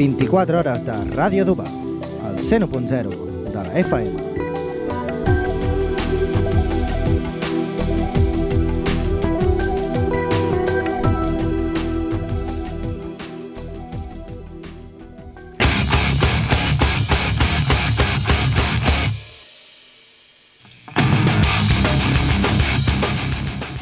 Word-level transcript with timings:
24 0.00 0.60
hores 0.60 0.80
de 0.86 0.94
Ràdio 1.12 1.44
Duba, 1.44 1.66
al 2.24 2.38
101.0 2.40 3.10
de 3.44 3.52
la 3.52 3.78
FM. 3.80 4.30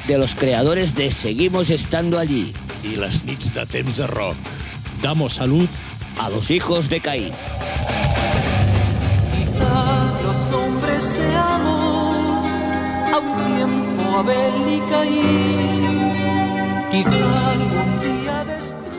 de 0.09 0.19
los 0.19 0.35
creadores 0.35 0.97
de 0.97 1.13
Seguimos 1.13 1.71
estando 1.71 2.19
allí. 2.19 2.53
I 2.83 2.97
les 2.97 3.25
nits 3.25 3.53
de 3.55 3.67
temps 3.67 3.97
de 3.97 4.07
rock. 4.09 4.37
Damos 5.03 5.35
salud 5.35 5.69
A 6.29 6.31
los 6.31 6.51
hijos 6.51 6.91
de 6.91 7.01
Caín. 7.01 7.33
Quizá 9.33 10.21
los 10.23 10.55
hombres 10.55 11.03
seamos 11.03 12.47
a 13.15 13.19
un 13.19 13.57
tiempo 13.57 14.03
Abel 14.19 14.75
y 14.75 14.81
Caín. 14.91 16.13
Quizá 16.91 17.51
algún 17.51 18.01
día 18.03 18.45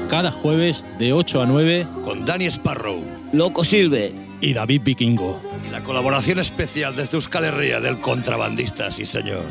cada 0.10 0.32
jueves 0.32 0.88
de 0.98 1.14
8 1.14 1.44
a 1.44 1.46
9 1.46 1.86
Con 2.04 2.26
Danny 2.26 2.48
Sparrow. 2.48 3.04
Loco 3.32 3.64
Silve. 3.64 4.12
y 4.41 4.55
David 4.55 4.82
Vikingo. 4.84 5.40
Y 5.68 5.72
la 5.72 5.82
colaboración 5.82 6.40
especial 6.40 6.96
desde 6.96 7.18
Euskal 7.18 7.46
Herria 7.46 7.80
del 7.80 8.00
contrabandista, 8.00 8.91
sí 8.91 9.05
señor. 9.05 9.44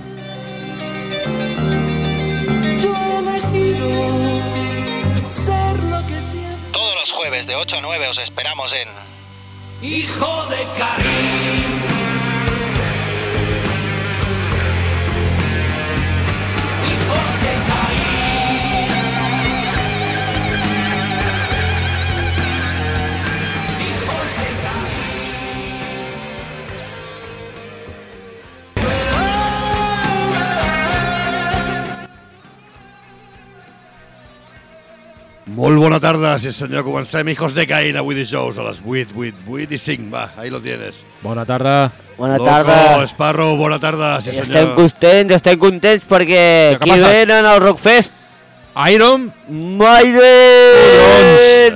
8 7.59 7.77
a 7.77 7.81
9 7.81 8.09
os 8.09 8.19
esperamos 8.19 8.73
en 8.73 8.89
Hijo 9.83 10.47
de 10.47 10.65
Caín. 10.79 11.78
Molt 35.69 35.83
bona 35.85 35.99
tarda, 36.01 36.31
sí 36.41 36.49
senyor. 36.57 36.81
Comencem, 36.87 37.29
hijos 37.29 37.53
de 37.53 37.67
Caín, 37.69 37.97
avui 38.01 38.15
dijous 38.17 38.57
a 38.57 38.63
les 38.65 38.79
8, 38.81 39.13
8, 39.13 39.35
8 39.53 39.75
i 39.77 39.79
5. 39.79 40.07
Va, 40.15 40.31
ahí 40.41 40.49
lo 40.49 40.63
tienes. 40.65 41.03
Bona 41.21 41.45
tarda. 41.45 41.93
Bona 42.17 42.39
Loco, 42.39 42.47
tarda. 42.49 43.07
Sparrow, 43.07 43.55
bona 43.61 43.77
tarda, 43.79 44.15
sí 44.23 44.31
estem 44.31 44.47
senyor. 44.47 44.75
contents, 44.79 45.35
estem 45.37 45.59
contents 45.61 46.07
perquè 46.09 46.41
aquí 46.79 46.89
passat? 46.91 47.13
venen 47.13 47.45
al 47.47 47.61
Rockfest 47.61 48.13
Iron, 48.91 49.29
Maiden! 49.49 50.23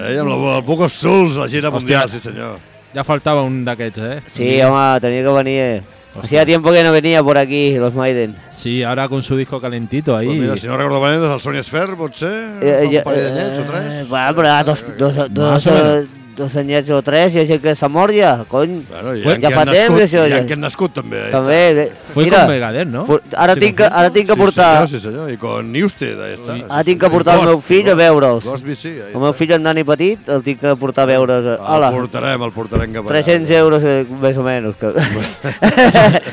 Eh, 0.08 0.18
amb 0.20 0.30
el, 0.32 0.42
el 0.56 0.62
Bucos 0.66 0.92
Souls, 0.96 1.36
la 1.36 1.48
gira 1.52 1.68
Hòstia. 1.68 1.76
mundial, 1.78 2.10
sí 2.10 2.20
senyor. 2.20 2.58
ja 2.94 3.04
faltava 3.04 3.42
un 3.42 3.64
d'aquests, 3.64 3.98
eh? 4.08 4.22
Sí, 4.32 4.48
home, 4.62 5.00
tenía 5.00 5.22
que 5.22 5.32
venir. 5.36 5.58
eh. 5.60 5.82
Hacía 6.20 6.44
tiempo 6.44 6.70
que 6.70 6.82
no 6.84 6.92
venía 6.92 7.22
por 7.22 7.38
aquí 7.38 7.74
los 7.76 7.94
Maiden. 7.94 8.36
Sí, 8.48 8.82
ahora 8.82 9.08
con 9.08 9.22
su 9.22 9.36
disco 9.36 9.60
calentito 9.60 10.16
ahí. 10.16 10.26
Pues 10.26 10.38
mira, 10.38 10.56
si 10.56 10.66
no 10.66 10.76
recordo 10.76 11.00
malament, 11.00 11.24
és 11.24 11.30
el 11.32 11.40
Sony 11.40 11.62
Sphere, 11.64 11.96
potser? 11.96 12.32
Eh, 12.60 12.88
ja- 12.92 12.98
un 12.98 13.04
parell 13.04 13.24
d'anyets 13.34 13.58
o 13.58 13.62
eh, 13.62 13.66
tres? 13.70 14.08
Però 14.10 14.64
dos, 14.64 14.84
dos, 14.98 15.16
dos, 15.32 15.66
o 15.66 15.70
menos. 15.72 16.21
Dos 16.36 16.54
anyets 16.56 16.88
o 16.90 17.00
tres, 17.02 17.34
i 17.36 17.40
així 17.42 17.58
que 17.62 17.74
s'ha 17.76 17.88
mort 17.92 18.14
ja, 18.16 18.44
cony. 18.48 18.80
Bueno, 18.88 19.14
hi 19.16 19.22
ha 19.22 19.34
ja 19.34 19.36
qui 19.48 19.54
fa 19.54 19.64
temps, 19.64 19.76
nascut, 19.80 20.00
això, 20.04 20.22
hi 20.28 20.32
ha 20.32 20.38
ja. 20.40 20.46
qui 20.46 20.52
han 20.56 20.60
nascut 20.64 20.94
també. 20.94 21.20
També, 21.32 21.58
eh, 21.84 21.86
Fue 22.12 22.24
mira, 22.24 22.40
con 22.44 22.50
Megadeth, 22.54 22.88
¿no? 22.88 23.04
fu- 23.06 23.20
ara, 23.36 23.54
Sí, 23.54 23.60
tinc, 23.60 23.76
que- 23.78 23.88
ara 23.90 24.10
tinc 24.10 24.26
que 24.28 24.34
Sí, 24.34 24.40
portar, 24.40 24.88
senyor, 24.88 24.88
sí 24.88 25.00
senyor, 25.08 25.30
i 25.32 25.36
con 25.36 25.70
Newsted, 25.72 26.20
ahí 26.20 26.34
està. 26.38 26.56
Ara 26.68 26.84
tinc 26.84 27.00
que 27.00 27.10
portar 27.10 27.38
el 27.38 27.44
meu 27.46 27.60
fill 27.60 27.90
a 27.90 27.94
veure'ls. 27.94 28.44
Gosby, 28.44 28.76
sí, 28.76 28.88
El 29.12 29.20
meu 29.20 29.32
fill, 29.32 29.52
en 29.52 29.62
Dani 29.62 29.84
Petit, 29.84 30.28
el 30.28 30.42
tinc 30.42 30.60
que 30.60 30.74
portar 30.76 31.04
a 31.04 31.12
veure's. 31.12 31.44
El 31.46 31.88
portarem, 31.98 32.42
el 32.42 32.52
portarem 32.52 32.92
cap 32.92 33.04
allà. 33.04 33.12
300 33.22 33.50
euros 33.58 33.82
eh, 33.84 34.06
més 34.20 34.36
o 34.36 34.42
menys. 34.42 34.74
Que... 34.76 34.92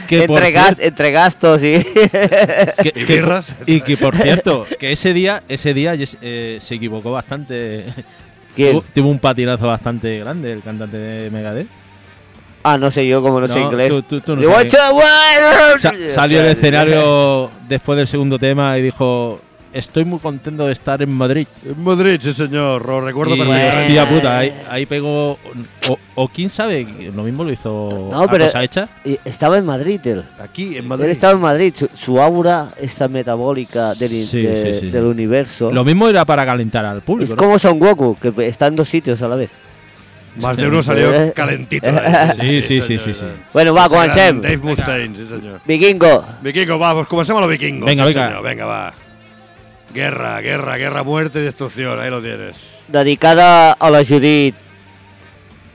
Que 0.07 0.23
entre, 0.29 0.51
gas, 0.51 0.75
entre 0.79 1.11
gastos 1.11 1.61
y... 1.63 1.73
Que- 1.83 2.93
Y 2.95 3.05
que- 3.05 3.15
birras. 3.15 3.47
y 3.65 3.81
que 3.81 3.97
por 3.97 4.15
cierto, 4.15 4.65
que 4.79 4.91
ese 4.91 5.13
día, 5.13 5.43
ese 5.47 5.73
día 5.73 5.93
eh, 6.21 6.57
se 6.59 6.75
equivocó 6.75 7.11
bastante. 7.11 7.85
¿Quién? 8.63 8.81
Tuvo, 8.93 9.09
un 9.09 9.19
patinazo 9.19 9.67
bastante 9.67 10.19
grande 10.19 10.51
el 10.53 10.61
cantante 10.61 10.97
de 10.97 11.29
Megadeth. 11.29 11.67
Ah, 12.63 12.77
no 12.77 12.91
sé 12.91 13.07
yo, 13.07 13.21
como 13.21 13.39
no, 13.39 13.47
sé 13.47 13.59
No, 13.59 13.65
inglés. 13.71 13.89
tú- 13.89 14.01
tú- 14.03 14.19
tú 14.21 14.35
no 14.35 14.41
Digo, 14.41 14.51
sabes. 14.53 14.65
"Echa, 14.73 14.91
bueno". 14.91 15.77
Sa- 15.77 15.93
salió 16.09 16.39
del 16.39 16.51
escenario 16.51 17.49
después 17.69 17.95
del 17.97 18.07
segundo 18.07 18.37
tema 18.37 18.77
y 18.77 18.81
dijo: 18.81 19.39
Estoy 19.71 20.03
muy 20.03 20.17
contento 20.17 20.65
de 20.65 20.71
estar 20.71 20.99
en 21.03 21.11
Madrid. 21.11 21.45
En 21.63 21.83
Madrid, 21.83 22.19
sí 22.19 22.33
senyor, 22.33 22.83
lo 22.83 23.01
recuerdo 23.01 23.35
Y, 23.35 23.37
perfectamente. 23.37 23.79
hostia 23.85 24.09
puta, 24.09 24.39
ahí, 24.39 24.53
ahí 24.67 24.85
pegó. 24.87 25.33
O, 25.87 25.99
o 26.15 26.27
quién 26.27 26.49
sabe, 26.49 26.87
lo 27.15 27.21
mismo 27.21 27.43
lo 27.43 27.51
hizo 27.51 28.09
No, 28.11 28.21
a 28.23 28.27
pero- 28.27 28.45
cosa 28.45 28.63
hecha. 28.63 28.89
Estaba 29.23 29.59
en 29.59 29.65
Madrid 29.67 29.99
él. 30.05 30.23
Aquí, 30.39 30.69
en 30.69 30.83
Él 30.83 30.83
Madrid. 30.83 31.09
estaba 31.09 31.33
en 31.33 31.41
Madrid. 31.41 31.73
Su, 31.77 31.87
su 31.93 32.19
aura, 32.19 32.69
esta 32.79 33.07
metabólica 33.07 33.93
del, 33.93 34.11
in- 34.11 34.25
Sí, 34.25 34.41
de- 34.41 34.55
sí, 34.55 34.73
sí, 34.73 34.89
del 34.89 35.03
sí. 35.03 35.07
universo. 35.07 35.71
Lo 35.71 35.83
mismo 35.83 36.09
era 36.09 36.25
para 36.25 36.45
calentar 36.47 36.83
al 36.85 37.01
público. 37.01 37.25
es 37.25 37.29
¿no? 37.31 37.37
como 37.37 37.59
Son 37.59 37.77
Goku, 37.77 38.17
que 38.19 38.47
está 38.47 38.65
en 38.67 38.75
dos 38.75 38.89
sitios 38.89 39.21
a 39.21 39.27
la 39.27 39.35
vez. 39.35 39.51
Más 40.41 40.57
de 40.57 40.67
uno 40.67 40.81
salió 40.81 41.13
Eh. 41.13 41.31
calentito. 41.35 41.87
Sí, 42.39 42.61
sí, 42.63 42.81
sí, 42.81 42.97
sí, 42.97 43.13
sí. 43.13 43.25
Bueno, 43.53 43.73
va, 43.75 43.87
comencem. 43.87 44.41
Dave 44.41 44.57
Mustaine, 44.57 45.15
sí 45.15 45.25
senyor. 45.27 45.61
Vikingo, 45.65 46.25
Vikingo, 46.41 46.79
va, 46.79 46.93
pues 46.95 47.07
comencem 47.07 47.35
a 47.37 47.41
lo 47.41 47.47
vikingo. 47.47 47.85
Venga, 47.85 48.07
sí, 48.07 48.13
venga. 48.15 48.41
venga, 48.41 48.65
va. 48.65 48.93
Guerra, 49.93 50.39
guerra, 50.41 50.77
guerra, 50.77 51.03
muerte 51.03 51.39
y 51.39 51.43
destrucción, 51.43 51.99
ahí 51.99 52.09
lo 52.09 52.21
tienes. 52.21 52.55
dedicada 52.87 53.73
a 53.73 53.89
la 53.89 54.03
Judit 54.03 54.55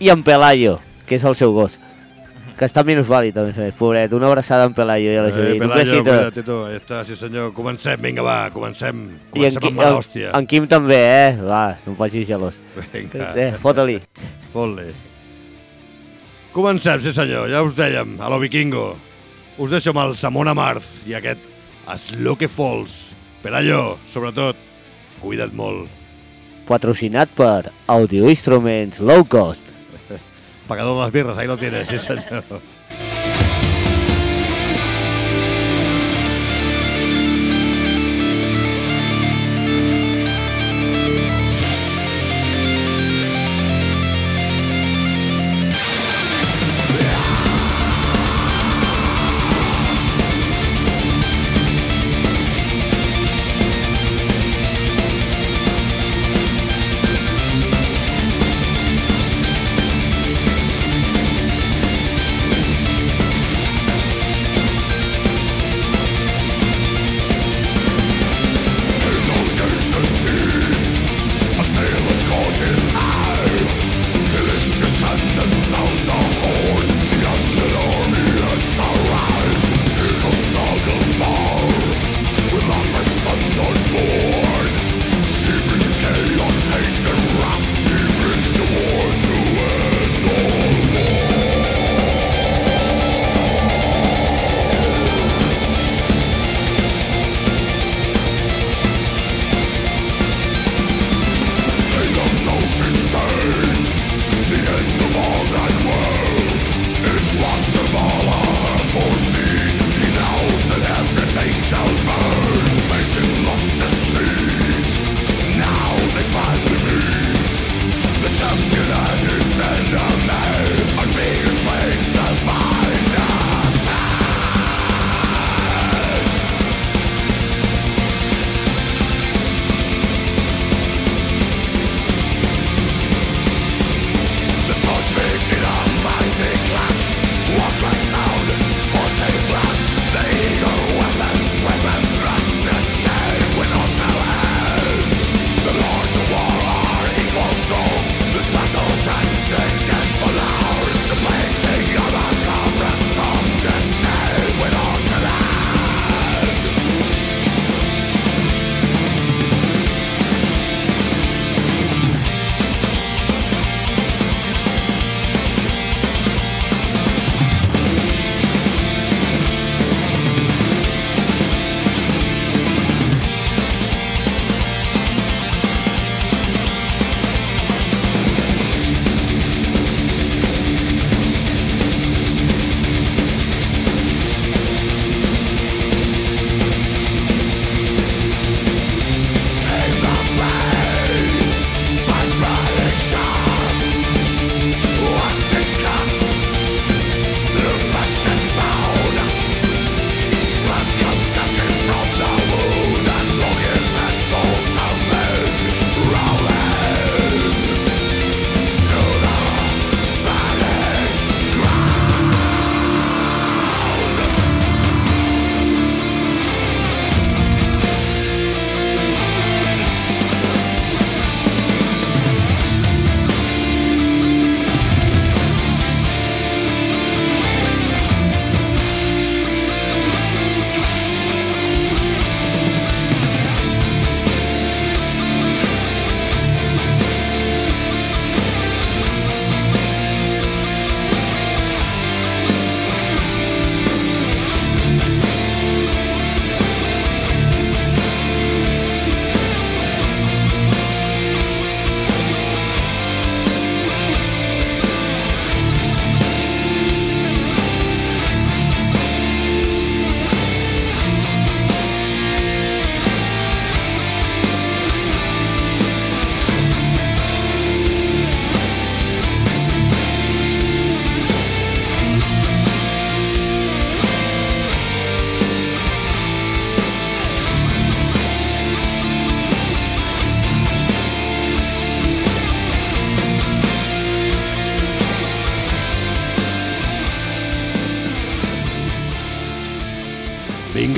i 0.01 0.09
en 0.11 0.23
Pelayo, 0.25 0.81
que 1.07 1.15
és 1.15 1.25
el 1.25 1.35
seu 1.39 1.53
gos. 1.55 1.79
Que 2.59 2.67
està 2.67 2.83
minusvàlid, 2.87 3.35
a 3.39 3.43
més 3.47 3.57
a 3.59 3.63
més, 3.63 3.75
pobret. 3.75 4.13
Una 4.15 4.27
abraçada 4.29 4.65
en 4.67 4.75
Pelayo 4.75 5.11
i 5.13 5.17
a 5.19 5.23
la 5.23 5.29
Eh, 5.29 5.33
Judit. 5.33 5.59
Pelayo, 5.63 6.03
cuida't, 6.05 6.43
tu, 6.45 6.59
ahí 6.67 6.77
està, 6.77 7.05
sí 7.05 7.17
senyor. 7.17 7.53
Comencem, 7.55 8.01
vinga, 8.03 8.23
va, 8.23 8.51
comencem. 8.51 9.19
Comencem 9.31 9.61
Qui- 9.63 9.69
amb 9.69 9.77
mala 9.77 9.91
en, 9.91 9.97
hòstia. 9.97 10.31
en 10.39 10.47
Quim 10.47 10.67
també, 10.69 10.99
eh? 11.29 11.37
Va, 11.43 11.79
no 11.87 11.93
em 11.93 11.97
facis 11.99 12.27
gelós. 12.29 12.61
Vinga, 12.93 13.33
Eh, 13.37 13.53
fota-li. 13.63 14.01
fot-li. 14.53 14.93
Comencem, 16.53 17.01
sí 17.03 17.13
senyor, 17.13 17.49
ja 17.51 17.63
us 17.63 17.75
dèiem, 17.75 18.21
a 18.21 18.29
lo 18.29 18.39
vikingo. 18.39 18.97
Us 19.59 19.71
deixo 19.71 19.91
amb 19.91 19.99
el 20.05 20.17
Samon 20.17 20.49
Amarth 20.49 21.07
i 21.07 21.15
aquest 21.15 21.41
Sloke 21.97 22.47
Falls. 22.49 23.14
Pelayo, 23.44 23.99
sobretot, 24.09 24.56
cuida't 25.21 25.53
molt. 25.53 25.91
Patrocinat 26.65 27.28
per 27.37 27.75
Audio 27.93 28.31
Instruments 28.32 29.03
Low 29.05 29.27
Cost. 29.28 29.69
Pagador 30.71 30.97
de 30.97 31.03
les 31.03 31.12
birres, 31.12 31.37
ahí 31.37 31.47
lo 31.47 31.59
tienes, 31.60 31.87
sí 31.88 31.99
senyor. 31.99 32.41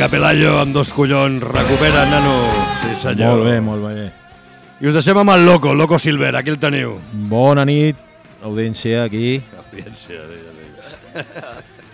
Vinga, 0.07 0.09
Pelayo, 0.09 0.59
amb 0.61 0.73
dos 0.73 0.93
collons. 0.93 1.43
Recupera, 1.43 2.05
nano. 2.07 2.35
Sí, 2.83 2.95
senyor. 3.03 3.39
Molt 3.41 3.45
bé, 3.51 3.61
molt 3.61 3.83
bé. 3.87 4.13
I 4.81 4.87
us 4.87 4.95
deixem 4.95 5.19
amb 5.19 5.31
el 5.35 5.45
Loco, 5.45 5.73
Loco 5.75 5.99
Silver. 5.99 6.35
Aquí 6.37 6.51
el 6.51 6.59
teniu. 6.63 6.99
Bona 7.13 7.65
nit, 7.67 7.97
audiència 8.45 9.03
aquí. 9.05 9.43
Audiència, 9.57 10.21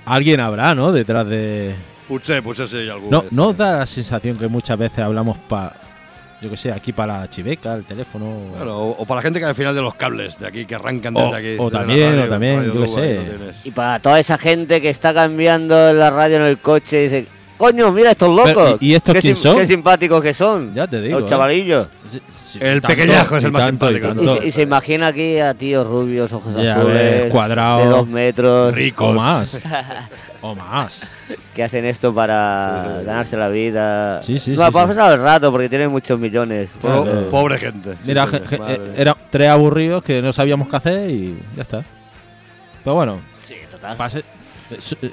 Alguien 0.04 0.40
habrá, 0.40 0.74
¿no? 0.74 0.92
Detrás 0.92 1.26
de... 1.28 1.74
Potser, 2.08 2.42
potser 2.42 2.68
sí, 2.68 2.82
hi 2.84 2.88
ha 2.90 2.94
algú. 2.98 3.08
No, 3.10 3.24
¿No 3.30 3.46
os 3.48 3.56
da 3.56 3.78
la 3.78 3.86
sensación 3.86 4.36
que 4.36 4.48
muchas 4.48 4.76
veces 4.76 4.98
hablamos 4.98 5.38
para, 5.38 5.72
yo 6.42 6.50
que 6.50 6.56
sé, 6.56 6.72
aquí 6.72 6.92
para 6.92 7.20
la 7.20 7.30
chiveca, 7.30 7.72
el 7.74 7.84
teléfono? 7.84 8.50
Claro, 8.56 8.76
o, 8.78 8.90
o 9.02 9.06
para 9.06 9.20
la 9.20 9.22
gente 9.22 9.38
que 9.38 9.46
al 9.46 9.54
final 9.54 9.74
de 9.74 9.80
los 9.80 9.94
cables 9.94 10.38
de 10.38 10.48
aquí, 10.48 10.66
que 10.66 10.74
arrancan 10.74 11.16
O- 11.16 11.30
desde 11.32 11.36
aquí. 11.36 11.56
o 11.58 11.70
desde 11.70 11.78
también, 11.78 12.10
radio, 12.10 12.24
o 12.24 12.28
también, 12.28 12.72
yo 12.74 12.80
ahí 12.82 12.86
sé. 12.88 13.20
Y 13.64 13.70
para 13.70 14.00
toda 14.00 14.18
esa 14.18 14.36
gente 14.36 14.80
que 14.82 14.90
está 14.90 15.14
cambiando 15.14 15.92
la 15.94 16.10
radio 16.10 16.36
en 16.36 16.42
el 16.42 16.58
coche 16.58 16.98
y 16.98 17.02
dice, 17.04 17.26
coño, 17.70 17.92
mira 17.92 18.10
estos 18.10 18.28
locos. 18.28 18.52
Pero, 18.54 18.78
¿y- 18.80 18.90
y 18.90 18.94
estos 18.96 19.14
qué, 19.14 19.20
quién 19.20 19.36
sim- 19.36 19.42
son? 19.50 19.56
Qué 19.58 19.66
simpáticos 19.66 20.20
que 20.20 20.34
son. 20.34 20.74
Ya 20.74 20.86
te 20.88 21.00
digo, 21.00 21.20
Los 21.20 21.26
¿eh? 21.28 21.30
chavalillos. 21.30 21.88
Sí, 22.08 22.20
sí, 22.44 22.58
El 22.60 22.78
y 22.78 22.80
pequeñajo 22.80 23.36
es 23.36 23.44
el 23.44 23.50
y 23.50 23.52
más 23.52 23.62
tanto, 23.66 23.90
y 23.90 23.94
simpático 23.94 24.06
de 24.08 24.12
Y, 24.12 24.16
todos. 24.16 24.26
tanto. 24.26 24.42
se, 24.42 24.48
y 24.48 24.50
se 24.50 24.62
imagina 24.62 25.06
aquí 25.06 25.38
a 25.38 25.54
tíos 25.54 25.86
rubios, 25.86 26.32
ojos 26.32 26.54
Ya 26.56 26.74
azules, 26.74 26.94
ves, 27.22 27.30
cuadrado. 27.32 27.78
de 27.80 27.86
dos 27.86 28.08
metros, 28.08 28.74
Ricos. 28.74 29.10
O 29.10 29.12
más. 29.12 29.60
o 30.40 30.54
más. 30.56 31.08
que 31.54 31.62
hacen 31.62 31.84
esto 31.84 32.12
para 32.12 33.02
ganarse 33.06 33.36
la 33.36 33.48
vida. 33.48 34.20
Sí, 34.22 34.38
sí, 34.40 34.50
no, 34.52 34.66
sí, 34.66 34.72
para 34.72 34.86
sí. 34.86 34.88
pasar 34.96 35.12
el 35.18 35.22
rato 35.24 35.50
porque 35.52 35.68
tienen 35.68 35.90
muchos 35.90 36.18
millones. 36.18 36.72
Po- 36.80 36.88
Claro. 37.04 37.30
Pobre 37.30 37.58
gente. 37.58 37.94
Mira, 38.04 38.24
eh, 38.32 38.40
mía. 38.58 38.78
era 38.96 39.16
tres 39.30 39.48
aburridos 39.48 40.02
que 40.02 40.20
no 40.20 40.32
sabíamos 40.32 40.68
qué 40.68 40.76
hacer 40.76 41.10
y 41.10 41.38
ya 41.56 41.62
está. 41.62 41.84
Pero 42.82 42.94
bueno, 42.96 43.20
Sí, 43.40 43.54
total. 43.70 43.96
pase- 43.96 44.24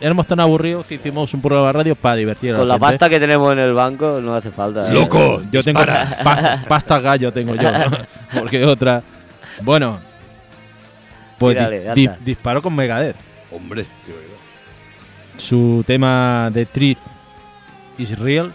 éramos 0.01 0.27
tan 0.27 0.39
aburridos 0.39 0.85
que 0.85 0.95
hicimos 0.95 1.33
un 1.33 1.41
programa 1.41 1.67
de 1.67 1.73
radio 1.73 1.95
para 1.95 2.15
divertir 2.15 2.55
Con 2.55 2.67
la 2.67 2.75
gente. 2.75 2.85
pasta 2.87 3.09
que 3.09 3.19
tenemos 3.19 3.51
en 3.53 3.59
el 3.59 3.73
banco 3.73 4.19
no 4.21 4.35
hace 4.35 4.51
falta. 4.51 4.81
Sí. 4.83 4.93
Loco, 4.93 5.41
Yo 5.51 5.61
tengo 5.63 5.79
pa- 5.85 6.63
pasta 6.67 6.99
gallo 6.99 7.31
tengo 7.31 7.55
yo, 7.55 7.71
¿no? 7.71 7.85
porque 8.39 8.63
otra. 8.65 9.01
Bueno, 9.61 9.99
pues 11.37 11.57
di- 11.95 12.07
di- 12.07 12.13
disparó 12.25 12.61
con 12.61 12.75
Megadeth. 12.75 13.15
Hombre, 13.51 13.85
qué 14.05 14.11
verdad. 14.11 14.25
Su 15.37 15.83
tema 15.87 16.49
de 16.53 16.65
Treat 16.65 16.97
is 17.97 18.17
Real. 18.19 18.53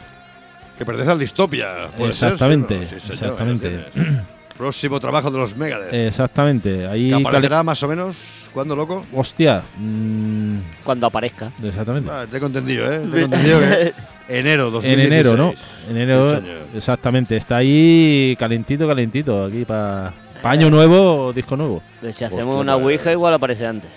Que 0.79 0.85
pertenece 0.85 1.13
al 1.13 1.19
Distopia. 1.19 1.89
Exactamente, 1.99 2.81
Sí, 2.87 2.99
señor, 3.01 3.13
exactamente. 3.13 3.85
Próximo 4.57 5.01
trabajo 5.01 5.31
de 5.31 5.39
los 5.39 5.57
Megadeth. 5.57 5.93
Exactamente. 5.93 6.87
Ahí 6.87 7.09
que 7.11 7.15
aparecerá 7.17 7.63
más 7.63 7.83
o 7.83 7.89
menos. 7.89 8.17
¿Cuándo, 8.53 8.77
loco? 8.77 9.05
Hostia. 9.13 9.63
mm, 9.77 10.59
Cuando 10.85 11.07
aparezca. 11.09 11.51
exactamente. 11.63 12.09
Ah, 12.11 12.25
tengo 12.31 12.47
entendido, 12.47 12.91
¿eh? 12.93 13.01
Tengo 13.01 13.17
entendido 13.17 13.59
que 13.59 13.95
enero 14.29 14.71
2016. 14.71 14.95
En 14.95 15.13
enero, 15.13 15.37
¿no? 15.37 15.55
En 15.91 15.97
enero, 15.97 16.41
Sí, 16.41 16.77
exactamente. 16.77 17.37
Está 17.37 17.57
ahí 17.57 18.37
calentito, 18.39 18.87
calentito. 18.87 19.45
Aquí 19.47 19.65
para 19.65 20.13
año 20.45 20.71
nuevo, 20.71 21.33
disco 21.33 21.57
nuevo. 21.57 21.83
Pues 22.01 22.15
si 22.15 22.25
hacemos 22.25 22.47
Hostia, 22.47 22.61
una 22.61 22.77
ouija 22.77 23.11
igual 23.11 23.35
aparece 23.35 23.67
antes. 23.67 23.91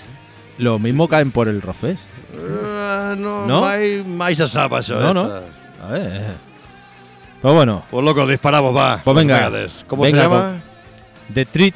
Lo 0.57 0.79
mismo 0.79 1.07
caen 1.07 1.29
por 1.31 1.49
el 1.49 1.61
Rofes. 1.61 1.99
Ah, 2.35 3.13
no, 3.15 3.45
No? 3.45 3.61
Mai, 3.61 4.03
mai 4.03 4.35
se 4.35 4.47
sap 4.47 4.73
això. 4.73 4.97
No, 4.99 5.11
eh, 5.11 5.13
no. 5.13 5.85
A 5.85 5.91
ver. 5.91 6.33
Pues 7.41 7.53
bueno, 7.53 7.83
Pues 7.91 8.03
loco, 8.03 8.25
disparamos, 8.25 8.75
va. 8.75 9.01
Pues 9.03 9.15
venga. 9.15 9.51
¿Cómo 9.87 10.03
Venga, 10.03 10.23
se 10.23 10.27
llama? 10.29 10.61
The 11.33 11.45
Treat 11.45 11.75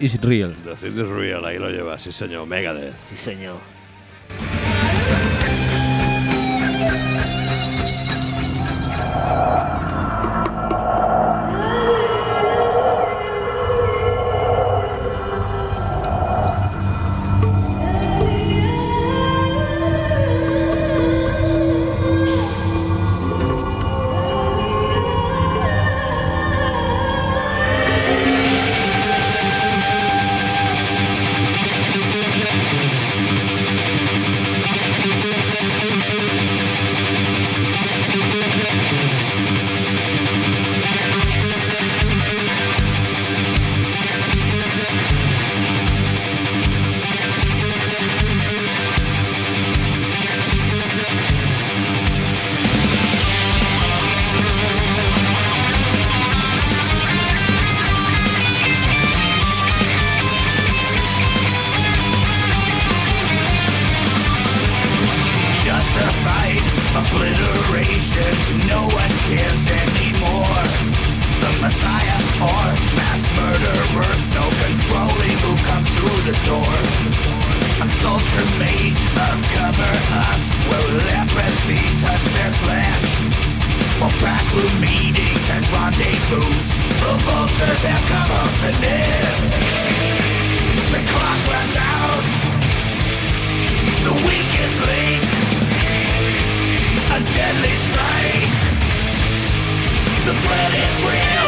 is 0.00 0.20
Real. 0.20 0.54
The 0.64 0.74
Thing 0.74 0.98
is 1.00 1.08
Real, 1.08 1.44
ahí 1.44 1.58
lo 1.58 1.70
lleva, 1.70 1.98
sí 1.98 2.12
señor, 2.12 2.46
Megadeth. 2.46 2.94
Sí, 3.08 3.16
señor. 3.16 3.56
Meetings 84.80 85.46
and 85.50 85.64
rendezvous, 85.70 86.52
the 87.02 87.14
vultures 87.26 87.82
have 87.88 88.04
come 88.08 88.30
up 88.42 88.52
to 88.62 88.70
nest. 88.82 89.54
The 90.92 91.00
clock 91.10 91.40
runs 91.52 91.76
out. 91.76 92.48
The 94.08 94.14
weakest 94.14 94.80
link 94.86 95.24
A 97.10 97.18
deadly 97.34 97.74
strike 97.84 98.58
The 100.24 100.34
threat 100.34 100.72
is 100.74 100.94
real 101.04 101.47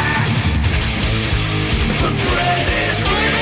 friend 2.15 2.69
is 2.69 3.01
real. 3.01 3.40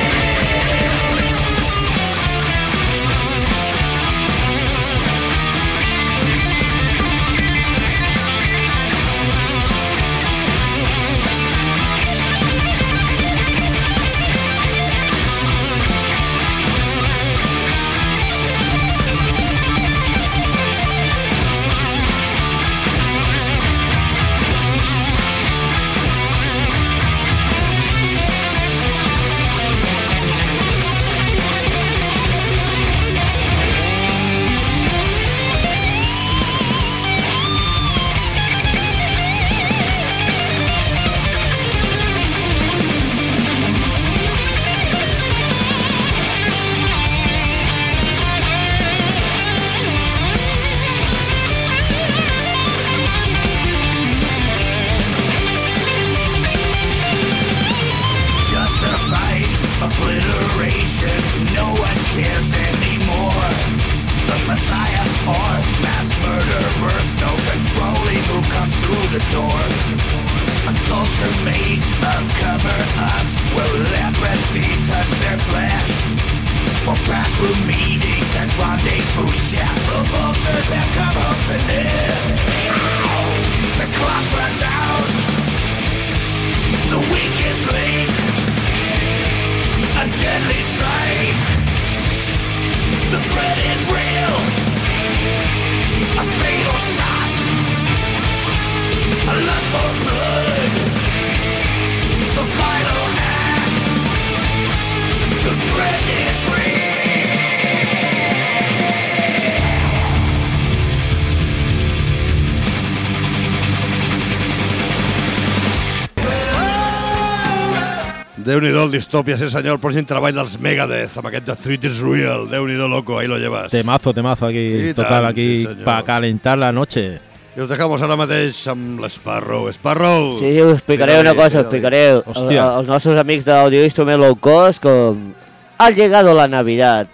Déu-n'hi-do 118.59 118.83
el 118.83 118.91
Distopia, 118.91 119.37
sí 119.39 119.47
senyor, 119.47 119.77
el 119.77 119.79
pròxim 119.79 120.03
treball 120.07 120.35
dels 120.35 120.57
Megadeth, 120.59 121.13
amb 121.21 121.29
aquest 121.29 121.45
The 121.47 121.53
Threat 121.55 121.85
is 121.87 121.99
Real. 122.03 122.41
Déu-n'hi-do, 122.51 122.89
loco, 122.91 123.17
ahí 123.17 123.27
lo 123.27 123.37
llevas. 123.39 123.71
Temazo, 123.71 124.11
temazo 124.13 124.47
aquí. 124.49 124.89
I 124.89 124.93
total, 124.93 125.09
tant, 125.09 125.25
aquí 125.31 125.45
sí, 125.65 125.77
para 125.85 126.03
calentar 126.03 126.57
la 126.57 126.73
noche. 126.73 127.21
I 127.55 127.61
us 127.61 127.69
dejamos 127.69 128.01
ara 128.03 128.17
mateix 128.19 128.59
amb 128.67 128.99
l'Sparrow. 128.99 129.69
Sparrow! 129.71 130.37
Sí, 130.39 130.51
us 130.61 130.73
explicaré 130.73 131.21
una 131.21 131.33
cosa, 131.33 131.63
tira-li. 131.63 131.63
explicaré 131.63 132.01
Hòstia. 132.25 132.61
a- 132.65 132.75
als 132.81 132.87
nostres 132.87 133.17
amics 133.17 133.45
d'Audio 133.45 133.83
Instrument 133.83 134.19
Low 134.19 134.35
Cost 134.35 134.83
com 134.83 135.31
ha 135.77 135.89
llegado 135.91 136.33
la 136.35 136.47
Navidad 136.49 137.07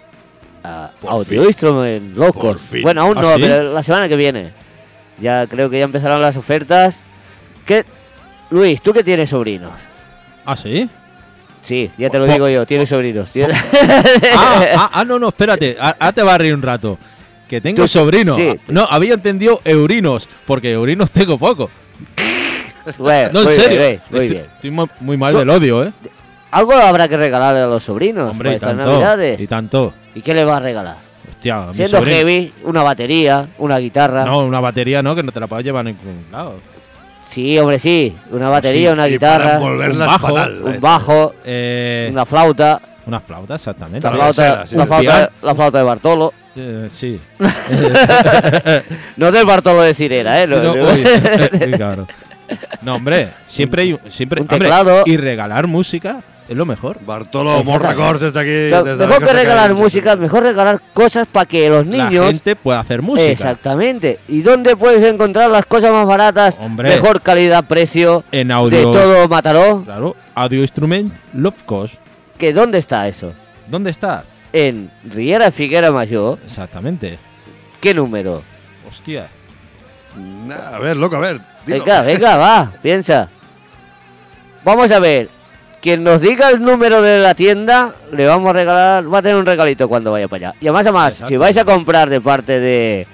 Por 1.00 1.10
Audio 1.10 1.42
fin. 1.42 1.48
Instrument 1.48 2.16
Low 2.16 2.32
Cost. 2.32 2.74
Bueno, 2.82 3.02
aún 3.02 3.18
¿Ah, 3.18 3.22
no, 3.22 3.34
sí? 3.36 3.40
pero 3.42 3.72
la 3.72 3.82
semana 3.84 4.08
que 4.08 4.16
viene. 4.16 4.50
Ya 5.20 5.46
creo 5.46 5.70
que 5.70 5.78
ya 5.78 5.84
empezarán 5.84 6.20
las 6.20 6.36
ofertas. 6.36 7.02
¿Qué? 7.64 7.84
Luis, 8.50 8.82
¿tú 8.82 8.92
que 8.92 9.04
tienes 9.04 9.30
sobrinos? 9.30 9.72
¿Ah, 10.44 10.54
sí? 10.56 10.88
Sí, 11.66 11.90
ya 11.98 12.08
te 12.08 12.18
lo 12.20 12.26
digo 12.28 12.48
yo, 12.48 12.64
tienes 12.64 12.88
sobrinos. 12.88 13.28
ah, 14.36 14.64
ah, 14.76 14.90
ah, 14.92 15.04
no, 15.04 15.18
no, 15.18 15.28
espérate. 15.28 15.76
Ah, 15.80 15.96
ah, 15.98 16.12
te 16.12 16.22
va 16.22 16.34
a 16.34 16.38
reír 16.38 16.54
un 16.54 16.62
rato. 16.62 16.96
Que 17.48 17.60
tengo 17.60 17.82
Tú- 17.82 17.88
sobrinos. 17.88 18.36
sí. 18.36 18.54
No, 18.68 18.86
había 18.88 19.14
entendido 19.14 19.60
eurinos, 19.64 20.28
porque 20.46 20.70
eurinos 20.72 21.10
tengo 21.10 21.36
poco. 21.38 21.68
Bueno, 22.98 23.30
No, 23.32 23.42
en 23.42 23.50
serio. 23.50 23.78
bien, 23.78 24.00
muy 24.10 24.20
estoy, 24.20 24.28
bien. 24.28 24.50
estoy 24.54 24.70
mu- 24.70 24.86
muy 25.00 25.16
mal 25.16 25.32
Tú- 25.32 25.38
del 25.40 25.50
odio, 25.50 25.84
¿eh? 25.84 25.92
Algo 26.52 26.72
habrá 26.74 27.08
que 27.08 27.16
regalarle 27.16 27.62
a 27.62 27.66
los 27.66 27.82
sobrinos 27.82 28.30
Hombre, 28.30 28.54
y 28.54 28.58
para 28.60 28.70
estas 28.72 28.76
tanto. 28.76 28.92
navidades. 28.92 29.40
Y 29.40 29.46
tanto. 29.48 29.94
¿Y 30.14 30.22
qué 30.22 30.34
le 30.34 30.44
va 30.44 30.58
a 30.58 30.60
regalar? 30.60 30.96
Hostia, 31.28 31.68
a 31.68 31.74
Siendo 31.74 32.00
heavy, 32.02 32.52
una 32.62 32.82
batería, 32.84 33.48
una 33.58 33.78
guitarra. 33.78 34.24
No, 34.24 34.38
una 34.38 34.60
batería 34.60 35.02
no, 35.02 35.14
que 35.16 35.22
no 35.24 35.32
te 35.32 35.40
la 35.40 35.48
puedes 35.48 35.64
llevar 35.66 35.86
en 35.88 35.96
ningún 35.96 36.24
lado. 36.30 36.54
Sí, 37.28 37.58
hombre, 37.58 37.78
sí. 37.78 38.16
Una 38.30 38.48
batería, 38.48 38.90
sí, 38.90 38.94
una 38.94 39.06
guitarra, 39.06 39.58
un 39.58 39.98
bajo, 39.98 40.28
fatal. 40.28 40.62
un 40.62 40.74
eh. 40.74 40.78
bajo, 40.80 41.34
Eh, 41.44 42.08
una 42.12 42.24
flauta. 42.24 42.80
una 43.06 43.20
flauta, 43.20 43.54
exactamente. 43.56 44.06
La 44.08 44.14
flauta, 44.14 44.64
la, 44.70 44.86
flauta, 44.86 45.00
piano. 45.00 45.28
la 45.42 45.54
flauta 45.54 45.78
de 45.78 45.84
Bartolo. 45.84 46.32
Eh, 46.56 46.86
sí. 46.90 47.20
No 49.16 49.30
del 49.32 49.44
Bartolo 49.46 49.82
de 49.82 49.94
Sirena, 49.94 50.42
¿eh? 50.42 50.46
No, 50.46 50.62
No, 50.62 50.74
no. 50.76 50.84
uy, 50.84 51.04
uy, 51.66 51.78
cabrón. 51.78 52.06
No, 52.82 52.94
hombre, 52.94 53.28
siempre 53.44 53.82
hay 53.82 53.92
un- 53.94 54.00
siempre 54.08 54.40
Un 54.40 54.44
hombre, 54.46 54.58
teclado. 54.60 55.02
y 55.04 55.16
regalar 55.16 55.66
música 55.66 56.22
es 56.48 56.56
lo 56.56 56.64
mejor. 56.66 56.98
Bartolo, 57.04 57.62
molt 57.64 57.84
records 57.84 58.20
des 58.20 58.32
d'aquí. 58.32 58.68
Claro, 58.68 58.84
des 58.84 58.98
de 58.98 59.06
mejor 59.06 59.22
la 59.22 59.26
que 59.26 59.32
regalar 59.32 59.74
música, 59.74 60.16
mejor 60.16 60.42
regalar 60.44 60.80
cosas 60.94 61.26
para 61.26 61.46
que 61.46 61.68
los 61.68 61.86
La 61.86 62.04
niños... 62.08 62.26
gente 62.26 62.56
puede 62.56 62.78
hacer 62.78 63.02
música. 63.02 63.30
Exactamente. 63.32 64.20
¿Y 64.28 64.42
dónde 64.42 64.76
puedes 64.76 65.02
encontrar 65.02 65.50
las 65.50 65.66
cosas 65.66 65.92
más 65.92 66.06
baratas? 66.06 66.56
Hombre. 66.60 66.88
Mejor 66.88 67.20
calidad-precio 67.22 68.24
En 68.32 68.48
de 68.48 68.54
audio. 68.54 68.90
todo 68.92 69.28
Mataró. 69.28 69.82
Claro, 69.84 70.16
audio 70.34 70.60
instrument 70.62 71.12
Love 71.34 71.64
Cost. 71.64 71.96
¿Que 72.38 72.52
¿Dónde 72.52 72.78
está 72.78 73.08
eso? 73.08 73.32
¿Dónde 73.68 73.90
está? 73.90 74.24
En 74.52 74.90
Riera 75.04 75.50
Figuera 75.50 75.90
Mayor. 75.90 76.38
Exactamente. 76.44 77.18
¿Qué 77.80 77.92
número? 77.92 78.42
Hostia. 78.88 79.28
Nah, 80.46 80.76
A 80.76 80.78
ver, 80.78 80.96
loco, 80.96 81.16
a 81.16 81.20
ver. 81.20 81.40
dilo. 81.66 81.84
Venga, 81.84 82.02
venga, 82.02 82.36
va, 82.38 82.72
piensa. 82.82 83.28
Vamos 84.64 84.90
a 84.90 84.98
ver. 84.98 85.28
Quien 85.86 86.02
nos 86.02 86.20
diga 86.20 86.50
el 86.50 86.60
número 86.60 87.00
de 87.00 87.20
la 87.20 87.34
tienda, 87.36 87.94
le 88.10 88.26
vamos 88.26 88.50
a 88.50 88.54
regalar, 88.54 89.14
va 89.14 89.18
a 89.18 89.22
tener 89.22 89.36
un 89.36 89.46
regalito 89.46 89.88
cuando 89.88 90.10
vaya 90.10 90.26
para 90.26 90.48
allá. 90.48 90.58
Y 90.60 90.66
además, 90.66 90.84
además, 90.84 91.22
si 91.28 91.36
vais 91.36 91.56
a 91.58 91.64
comprar 91.64 92.10
de 92.10 92.20
parte 92.20 92.58
de 92.58 93.06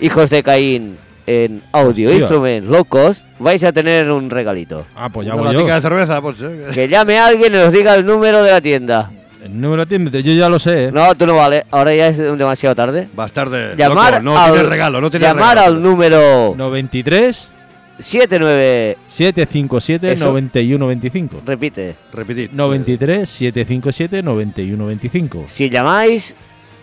Hijos 0.00 0.30
de 0.30 0.42
Caín 0.42 0.96
en 1.26 1.62
Audio 1.70 2.08
Hostia. 2.08 2.20
Instrument 2.20 2.86
Cost, 2.88 3.26
vais 3.38 3.62
a 3.62 3.72
tener 3.72 4.10
un 4.10 4.30
regalito. 4.30 4.86
Ah, 4.96 5.10
pues 5.10 5.26
ya 5.26 5.34
Una 5.34 5.50
voy 5.50 5.52
yo. 5.52 5.66
de 5.66 5.80
cerveza, 5.82 6.22
ser. 6.34 6.70
Que 6.72 6.88
llame 6.88 7.18
a 7.18 7.26
alguien 7.26 7.54
y 7.54 7.58
nos 7.58 7.70
diga 7.70 7.94
el 7.94 8.06
número 8.06 8.42
de 8.42 8.52
la 8.52 8.62
tienda. 8.62 9.10
El 9.44 9.60
número 9.60 9.86
tiene, 9.86 10.10
yo 10.22 10.32
ya 10.32 10.48
lo 10.48 10.58
sé. 10.58 10.84
¿eh? 10.84 10.92
No, 10.92 11.14
tú 11.14 11.26
no 11.26 11.36
vale, 11.36 11.66
ahora 11.70 11.94
ya 11.94 12.06
es 12.06 12.16
demasiado 12.16 12.74
tarde. 12.74 13.06
Vas 13.14 13.32
tarde. 13.32 13.74
Llamar 13.76 14.14
loco, 14.14 14.24
no 14.24 14.38
al, 14.38 14.52
tienes 14.52 14.70
regalo, 14.70 15.00
no 15.02 15.10
tienes 15.10 15.28
llamar 15.28 15.56
regalo. 15.58 15.76
al 15.76 15.82
número 15.82 16.54
93 16.56 17.52
79. 17.98 18.98
757 19.06 20.12
Eso. 20.12 20.24
9125. 20.26 21.42
Repite. 21.46 21.94
Repetit. 22.12 22.52
93 22.52 23.28
757 23.28 24.22
9125. 24.22 25.44
Si 25.48 25.68
llamáis 25.70 26.34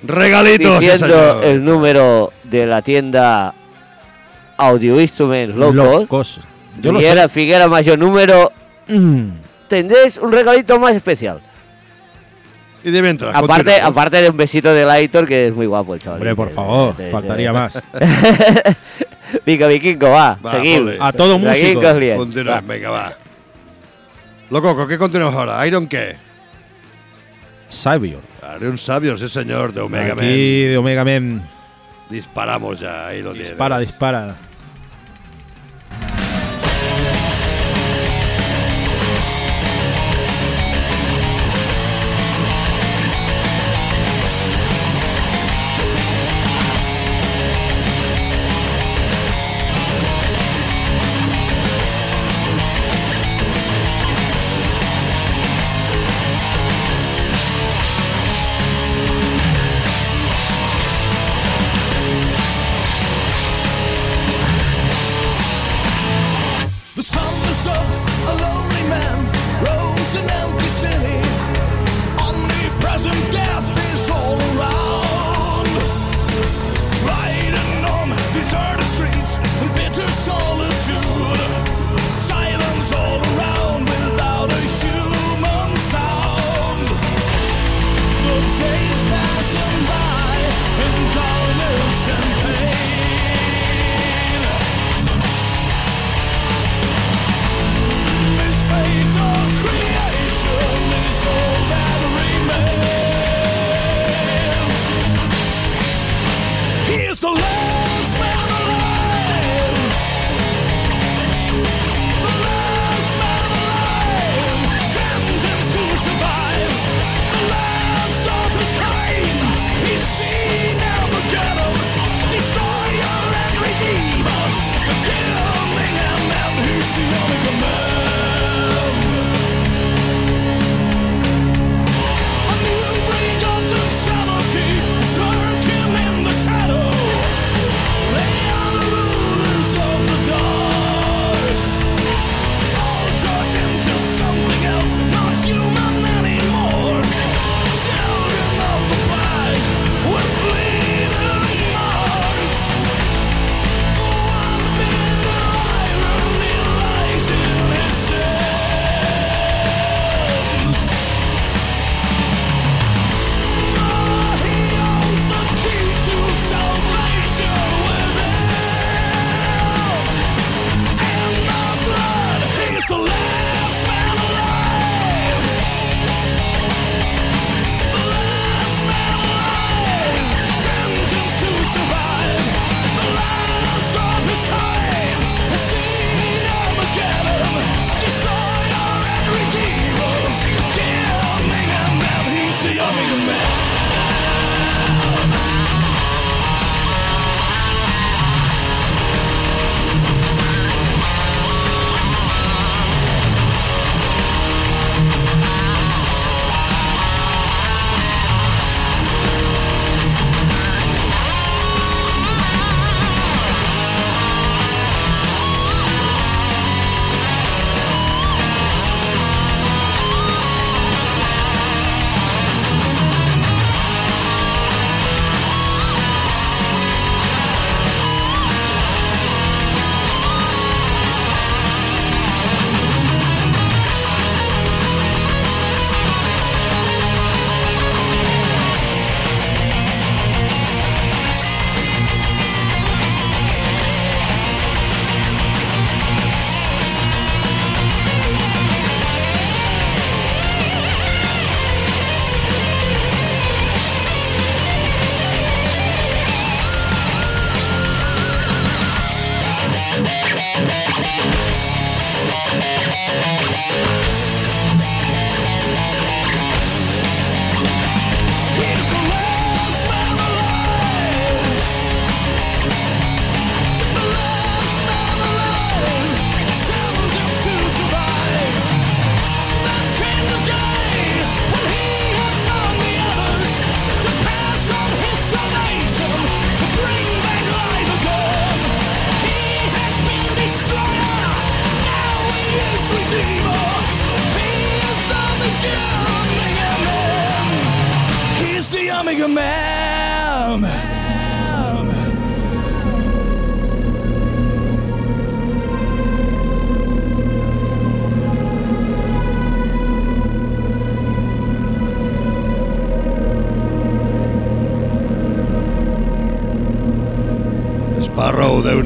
Regalitos, 0.03 0.79
diciendo 0.79 1.41
el 1.43 1.63
número 1.63 2.31
de 2.43 2.65
la 2.65 2.81
tienda 2.81 3.53
Audio 4.57 4.99
Instruments 4.99 5.55
Low 5.55 5.73
Love 5.73 6.07
Cost, 6.07 6.37
Cost. 6.37 6.47
Yo 6.81 6.91
lo 6.91 6.99
Riera 6.99 7.23
sé. 7.23 7.29
Figuera 7.29 7.67
Mayor 7.67 7.99
número, 7.99 8.51
Mm. 8.87 9.27
tendréis 9.67 10.17
un 10.17 10.31
regalito 10.31 10.79
más 10.79 10.95
especial. 10.95 11.39
Y 12.83 12.89
de 12.89 13.01
mientras, 13.03 13.35
Aparte, 13.35 13.79
aparte 13.79 14.21
de 14.23 14.29
un 14.31 14.37
besito 14.37 14.73
de 14.73 14.89
Aitor, 14.89 15.27
que 15.27 15.47
es 15.47 15.53
muy 15.53 15.67
guapo 15.67 15.93
el 15.93 16.01
chaval. 16.01 16.17
Hombre, 16.17 16.35
por 16.35 16.49
favor, 16.49 16.95
faltaría 17.11 17.53
más. 17.53 17.77
Vinga, 19.45 19.67
Vikingo, 19.67 20.09
va, 20.09 20.37
Va, 20.45 20.51
seguim. 20.51 20.85
bé. 20.85 20.97
A 20.99 21.11
todo 21.13 21.37
músico. 21.37 21.81
Continuem, 21.81 22.47
Va. 22.47 22.61
venga, 22.61 22.89
va. 22.89 23.13
Loco, 24.49 24.75
¿con 24.75 24.87
qué 24.87 24.97
continuamos 24.97 25.35
ahora? 25.35 25.65
¿Iron 25.65 25.87
qué? 25.87 26.15
Savior. 27.69 28.19
Haré 28.41 28.67
un 28.69 28.77
sabio, 28.77 29.15
sí 29.17 29.29
señor, 29.29 29.71
de 29.71 29.81
Omega 29.81 30.13
Aquí 30.13 30.21
Man. 30.21 30.25
de 30.71 30.77
Omega 30.77 31.05
Man. 31.05 31.41
Disparamos 32.09 32.79
ya, 32.79 33.07
ahí 33.07 33.21
lo 33.21 33.33
Dispara, 33.33 33.77
tiene. 33.77 33.85
dispara. 33.91 34.27
Thank 34.27 34.50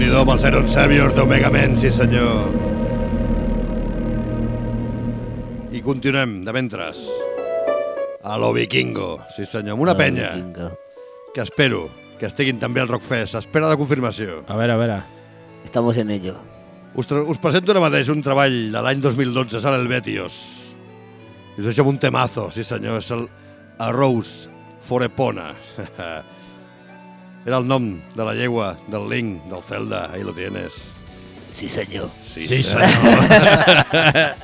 nhi 0.05 0.13
amb 0.13 0.29
els 0.35 0.43
Iron 0.45 0.67
Saviors 0.69 1.15
d'Omega 1.17 1.49
Men, 1.49 1.73
sí 1.81 1.89
senyor. 1.89 2.51
I 5.73 5.81
continuem, 5.81 6.43
de 6.45 6.53
mentres. 6.53 6.99
A 8.21 8.35
lo 8.37 8.51
vikingo, 8.53 9.23
sí 9.33 9.47
senyor, 9.49 9.73
amb 9.73 9.85
una 9.85 9.95
penya, 9.97 10.29
Vinga. 10.35 10.69
que 11.33 11.41
espero 11.41 11.87
que 12.19 12.27
estiguin 12.29 12.59
també 12.61 12.83
al 12.83 12.91
Rockfest. 12.91 13.39
Espera 13.41 13.69
de 13.71 13.77
confirmació. 13.77 14.43
A 14.47 14.55
ver, 14.55 14.69
a 14.69 14.77
ver. 14.77 15.01
Estamos 15.63 15.97
en 15.97 16.11
ello. 16.11 16.35
Us, 16.93 17.09
us 17.11 17.41
presento 17.41 17.73
ara 17.73 17.81
mateix 17.81 18.09
un 18.13 18.21
treball 18.21 18.71
de 18.71 18.85
l'any 18.85 19.01
2012, 19.01 19.59
sale 19.59 19.81
el 19.81 19.89
Betios. 19.89 20.37
I 21.57 21.63
us 21.63 21.71
deixo 21.71 21.83
un 21.83 21.97
temazo, 21.97 22.51
sí 22.51 22.63
senyor, 22.63 23.01
és 23.01 23.09
el 23.11 23.25
Arrows 23.79 24.45
Forepona. 24.85 25.53
Era 27.45 27.57
el 27.61 27.67
nom 27.67 27.99
de 28.15 28.25
la 28.25 28.33
llegua 28.33 28.75
del 28.87 29.07
Link, 29.09 29.43
del 29.45 29.61
Zelda, 29.61 30.09
ahí 30.11 30.23
lo 30.23 30.33
tienes. 30.33 30.71
Sí, 31.51 31.69
senyor. 31.69 32.09
Sí, 32.25 32.45
Sí, 32.47 32.63
senyor. 32.63 32.85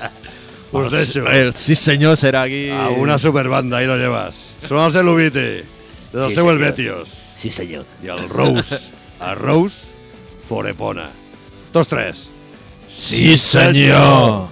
Us 0.72 0.94
deixo 1.14 1.28
El 1.28 1.52
sí 1.52 1.76
señor 1.76 2.16
será 2.16 2.44
aquí. 2.44 2.70
a 2.70 2.90
una 2.90 3.18
superbanda, 3.20 3.78
ahí 3.78 3.88
lo 3.88 3.98
llevas. 3.98 4.36
Són 4.68 4.78
els 4.86 4.96
Elubite, 4.96 5.66
del 6.14 6.30
Sí, 6.30 6.36
seu 6.36 6.46
senyor. 6.46 6.54
Helvetios. 6.54 7.10
Sí, 7.36 7.50
senyor. 7.52 7.84
I 8.04 8.08
el 8.14 8.30
Rose, 8.30 8.78
Arrows 9.20 9.90
Forepona. 10.48 11.10
Tots 11.74 11.88
tres. 11.90 12.28
Sí, 12.88 13.36
señor. 13.38 14.48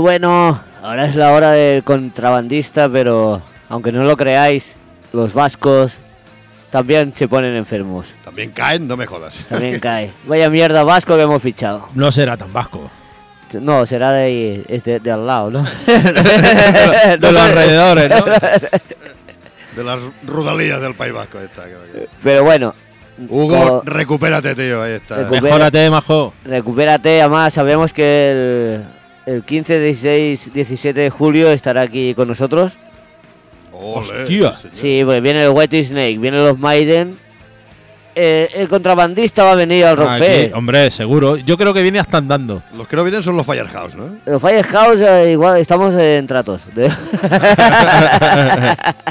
bueno, 0.00 0.60
ahora 0.82 1.04
es 1.06 1.16
la 1.16 1.32
hora 1.32 1.50
del 1.50 1.82
contrabandista, 1.84 2.88
pero 2.88 3.42
aunque 3.68 3.90
no 3.92 4.04
lo 4.04 4.16
creáis, 4.16 4.76
los 5.12 5.32
vascos 5.34 6.00
también 6.70 7.12
se 7.16 7.26
ponen 7.28 7.56
enfermos. 7.56 8.14
También 8.24 8.50
caen, 8.52 8.86
no 8.86 8.96
me 8.96 9.06
jodas. 9.06 9.34
También 9.48 9.80
cae. 9.80 10.12
Vaya 10.26 10.48
mierda 10.50 10.84
vasco 10.84 11.16
que 11.16 11.22
hemos 11.22 11.42
fichado. 11.42 11.88
No 11.94 12.12
será 12.12 12.36
tan 12.36 12.52
vasco. 12.52 12.90
No, 13.60 13.86
será 13.86 14.12
de 14.12 14.24
ahí, 14.24 14.64
es 14.68 14.84
de, 14.84 15.00
de 15.00 15.10
al 15.10 15.26
lado, 15.26 15.50
¿no? 15.50 15.62
de 15.86 17.18
los 17.32 17.36
alrededores, 17.42 18.10
¿no? 18.10 18.24
De 19.76 19.84
las 19.84 20.00
rudalías 20.26 20.80
del 20.80 20.94
País 20.94 21.12
Vasco. 21.12 21.38
que- 21.38 22.08
Pero 22.22 22.42
bueno. 22.42 22.74
Hugo, 23.28 23.82
recupérate, 23.84 24.54
tío. 24.56 24.82
Ahí 24.82 24.94
está. 24.94 25.18
Recupera- 25.28 25.40
Mejórate, 25.42 25.90
majo. 25.90 26.34
recupérate. 26.44 27.20
Además, 27.22 27.54
sabemos 27.54 27.92
que 27.92 28.30
el, 28.32 28.84
el 29.28 29.44
15, 29.44 29.78
16, 29.80 30.52
17 30.54 31.00
de 31.00 31.10
julio 31.10 31.50
estará 31.50 31.82
aquí 31.82 32.14
con 32.14 32.28
nosotros. 32.28 32.78
Ole, 33.72 34.22
Hostia. 34.22 34.54
Sí, 34.72 35.02
porque 35.04 35.20
viene 35.20 35.44
el 35.44 35.50
White 35.50 35.84
Snake, 35.84 36.16
vienen 36.18 36.44
los 36.44 36.58
Maiden. 36.58 37.18
Eh, 38.20 38.48
el 38.54 38.68
contrabandista 38.68 39.44
va 39.44 39.52
a 39.52 39.54
venir 39.54 39.84
al 39.84 39.96
Rockfest. 39.96 40.52
hombre, 40.52 40.90
seguro. 40.90 41.36
Yo 41.36 41.56
creo 41.56 41.72
que 41.72 41.82
viene 41.82 42.00
hasta 42.00 42.16
andando. 42.18 42.64
Los 42.76 42.88
que 42.88 42.96
no 42.96 43.04
vienen 43.04 43.22
son 43.22 43.36
los 43.36 43.46
Firehouse, 43.46 43.94
¿no? 43.94 44.16
Los 44.26 44.42
Firehouse, 44.42 45.00
eh, 45.02 45.30
igual 45.30 45.58
estamos 45.58 45.94
en 45.94 46.26
tratos. 46.26 46.62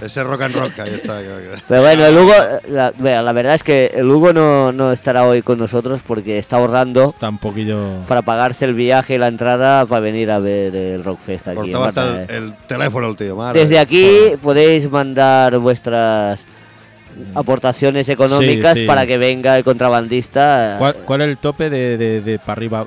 Ese 0.01 0.23
rock 0.25 0.41
and 0.41 0.57
ahí 0.57 0.93
está. 0.95 1.13
va. 1.13 1.21
Pero 1.69 1.81
bueno, 1.81 2.05
el 2.05 2.17
Hugo, 2.17 2.33
la, 2.67 2.91
verdad 3.31 3.55
es 3.55 3.63
que 3.63 3.91
el 3.95 4.11
Hugo 4.11 4.33
no, 4.33 4.73
no 4.73 4.91
estará 4.91 5.23
hoy 5.23 5.41
con 5.41 5.57
nosotros 5.57 6.01
porque 6.05 6.37
está 6.37 6.57
ahorrando 6.57 7.07
Está 7.07 7.29
un 7.29 7.37
poquillo. 7.37 8.03
para 8.09 8.23
pagarse 8.23 8.65
el 8.65 8.73
viaje 8.73 9.15
y 9.15 9.17
la 9.17 9.27
entrada 9.27 9.85
para 9.85 10.01
venir 10.01 10.31
a 10.31 10.39
ver 10.39 10.75
el 10.75 11.01
Rockfest 11.01 11.47
aquí. 11.47 11.71
Cortaba 11.71 11.87
hasta 11.87 12.23
el, 12.23 12.29
el 12.29 12.53
teléfono 12.67 13.07
el 13.07 13.15
tío. 13.15 13.37
madre 13.37 13.61
Desde 13.61 13.79
aquí 13.79 14.09
podéis 14.41 14.91
mandar 14.91 15.57
vuestras 15.59 16.45
aportaciones 17.35 18.07
económicas 18.09 18.73
sí. 18.75 18.85
para 18.85 19.05
que 19.05 19.17
venga 19.17 19.57
el 19.57 19.63
contrabandista. 19.63 20.75
¿Cuál, 20.79 20.95
cuál 21.05 21.21
es 21.21 21.27
el 21.29 21.37
tope 21.37 21.69
de, 21.69 21.97
de, 21.97 22.21
de 22.21 22.39
para 22.39 22.53
arriba? 22.53 22.85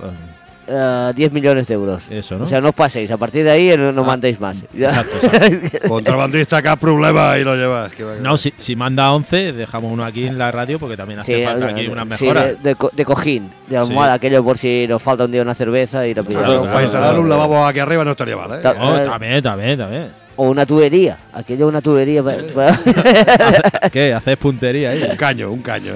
eh, 0.73 1.13
10 1.17 1.33
millones 1.33 1.67
de 1.67 1.75
euros. 1.75 2.05
Eso, 2.09 2.39
¿no? 2.39 2.45
O 2.45 2.47
sea, 2.47 2.61
no 2.61 2.69
os 2.69 2.75
paséis, 2.77 3.11
a 3.11 3.17
partir 3.17 3.43
de 3.43 3.51
ahí 3.51 3.77
no, 3.77 3.91
no 3.93 4.03
Ah, 4.03 4.07
mandéis 4.07 4.39
más. 4.41 4.63
Exacto, 4.75 5.17
exacto. 5.21 5.89
Contrabandista, 5.89 6.63
cap 6.63 6.79
problema, 6.79 7.37
y 7.39 7.43
lo 7.45 7.57
llevas. 7.57 7.93
que. 7.93 8.05
No, 8.21 8.37
si, 8.37 8.55
si 8.57 8.77
manda 8.77 9.11
11, 9.13 9.53
dejamos 9.53 9.91
uno 9.93 10.05
aquí 10.05 10.27
en 10.29 10.39
la 10.39 10.53
radio 10.53 10.79
porque 10.79 10.97
también 10.97 11.19
hace 11.21 11.35
Sí, 11.39 11.45
falta 11.45 11.69
eh, 11.69 11.73
aquí 11.73 11.87
unas 11.89 12.19
sí, 12.19 12.25
mejoras. 12.25 12.45
de, 12.63 12.69
de 12.71 12.75
co- 12.77 12.91
de 12.95 13.05
cojín, 13.05 13.51
de 13.67 13.77
almohada, 13.79 14.13
aquello 14.15 14.45
por 14.45 14.59
si 14.59 14.87
nos 14.89 15.03
falta 15.03 15.25
un 15.25 15.33
día 15.33 15.43
una 15.43 15.55
cerveza 15.57 16.07
y 16.07 16.15
lo 16.15 16.23
pillamos. 16.23 16.47
Claro, 16.47 16.61
claro, 16.61 16.73
para 16.73 16.85
instalar 16.85 17.09
claro. 17.09 17.23
un 17.23 17.29
lavabo 17.29 17.67
aquí 17.67 17.79
arriba 17.81 18.05
no 18.05 18.11
estaría 18.13 18.37
mal, 18.37 18.53
¿eh? 18.59 18.63
Ta- 18.63 18.77
Oh, 18.79 18.97
eh, 18.97 19.05
también, 19.05 19.43
también, 19.43 19.77
también. 19.79 20.20
O 20.43 20.49
una 20.49 20.65
tubería, 20.65 21.19
aquello 21.35 21.69
una 21.69 21.83
tubería. 21.83 22.23
pa- 22.25 22.33
pa- 22.55 23.91
¿Qué? 23.91 24.15
¿Haces 24.15 24.39
puntería 24.39 24.89
ahí? 24.89 25.03
Un 25.11 25.17
caño, 25.17 25.53
un 25.53 25.61
caño. 25.61 25.93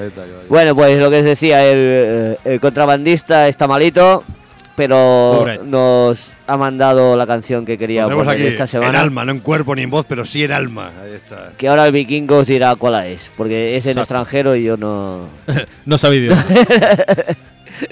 bueno, 0.51 0.75
pues 0.75 0.99
lo 0.99 1.09
que 1.09 1.21
os 1.21 1.25
decía, 1.25 1.65
el, 1.65 1.79
eh, 1.81 2.39
el 2.45 2.61
contrabandista 2.61 3.49
está 3.49 3.67
malito, 3.67 4.23
pero 4.77 5.37
Pobre. 5.39 5.61
nos 5.65 6.33
ha 6.47 6.59
mandado 6.59 7.17
la 7.17 7.27
canción 7.27 7.65
que 7.65 7.79
quería 7.79 8.07
poner 8.07 8.29
aquí 8.35 8.43
esta 8.47 8.65
en 8.65 8.69
semana. 8.69 9.01
alma, 9.01 9.25
no 9.25 9.33
en 9.33 9.41
cuerpo 9.41 9.75
ni 9.75 9.81
en 9.81 9.89
voz, 9.91 10.05
pero 10.07 10.27
sí 10.27 10.45
en 10.45 10.53
alma. 10.53 10.91
Ahí 11.03 11.13
está. 11.15 11.53
Que 11.57 11.67
ahora 11.69 11.87
el 11.87 11.93
vikingo 11.93 12.37
os 12.37 12.47
dirá 12.47 12.75
cuál 12.75 13.07
es, 13.07 13.31
porque 13.39 13.77
es 13.77 13.87
en 13.87 13.93
Exacto. 13.93 14.01
extranjero 14.03 14.55
y 14.57 14.65
yo 14.65 14.77
no. 14.77 15.27
No 15.87 15.97
sabía. 15.97 16.37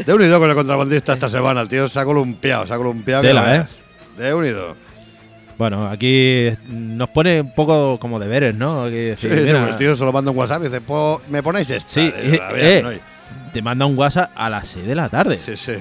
De 0.05 0.13
unido 0.13 0.39
con 0.39 0.51
el 0.51 0.55
contrabandista 0.57 1.15
esta 1.15 1.31
semana, 1.31 1.63
el 1.63 1.69
tío 1.71 1.89
se 1.89 1.99
ha 1.99 2.05
columpiado, 2.05 2.67
se 2.67 2.75
ha 2.75 2.77
columpiado. 2.77 3.23
Tela, 3.23 3.57
¿eh? 3.57 3.67
De 4.19 4.35
unido. 4.35 4.77
Bueno, 5.63 5.87
aquí 5.87 6.49
nos 6.69 7.09
pone 7.11 7.41
un 7.41 7.53
poco 7.55 7.97
como 8.01 8.19
deberes, 8.19 8.53
¿no? 8.53 8.83
Aquí 8.83 8.97
decir, 8.97 9.33
sí, 9.33 9.41
mira, 9.45 9.69
el 9.69 9.77
tío 9.77 9.95
se 9.95 10.05
lo 10.05 10.13
manda 10.13 10.33
un 10.33 10.37
WhatsApp 10.37 10.63
y 10.63 10.65
dice, 10.65 10.81
"Po- 10.81 11.23
¿me 11.29 11.41
ponéis 11.41 11.71
esta? 11.71 11.89
Sí, 11.89 12.13
eh, 12.13 12.41
"A 12.43 12.53
ver, 12.53 12.65
eh, 12.65 12.83
no". 12.83 13.53
te 13.53 13.63
manda 13.63 13.87
un 13.87 13.97
WhatsApp 13.97 14.33
a 14.35 14.51
las 14.51 14.67
6 14.67 14.85
de 14.85 14.95
la 14.97 15.09
tarde. 15.09 15.39
Sí, 15.47 15.57
sí. 15.57 15.75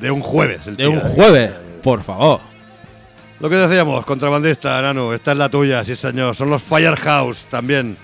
De 0.00 0.10
un 0.10 0.22
jueves. 0.22 0.60
el 0.66 0.74
De 0.78 0.84
tío, 0.84 0.92
un 0.92 0.96
¿eh? 0.96 1.02
jueves, 1.14 1.52
por 1.82 2.02
favor. 2.02 2.40
Lo 3.40 3.50
que 3.50 3.56
decíamos, 3.56 4.06
contrabandista, 4.06 4.80
Nanu, 4.80 5.12
esta 5.12 5.32
es 5.32 5.36
la 5.36 5.50
tuya, 5.50 5.84
sí 5.84 5.94
señor. 5.96 6.34
Son 6.34 6.48
los 6.48 6.62
Firehouse 6.62 7.44
también 7.50 7.98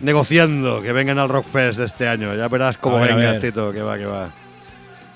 negociando 0.00 0.80
que 0.80 0.92
vengan 0.94 1.18
al 1.18 1.28
Rockfest 1.28 1.78
de 1.80 1.84
este 1.84 2.08
año. 2.08 2.34
Ya 2.34 2.48
verás 2.48 2.78
cómo 2.78 2.98
ver, 2.98 3.14
vengas. 3.14 3.40
Tito, 3.40 3.70
que 3.74 3.82
va, 3.82 3.98
que 3.98 4.06
va. 4.06 4.30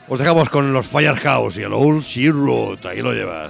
Os 0.06 0.18
dejamos 0.18 0.50
con 0.50 0.70
los 0.74 0.86
Firehouse 0.86 1.56
y 1.56 1.62
el 1.62 1.72
Old 1.72 2.02
Sea 2.04 2.30
Road. 2.30 2.84
Ahí 2.84 3.00
lo 3.00 3.14
llevas. 3.14 3.48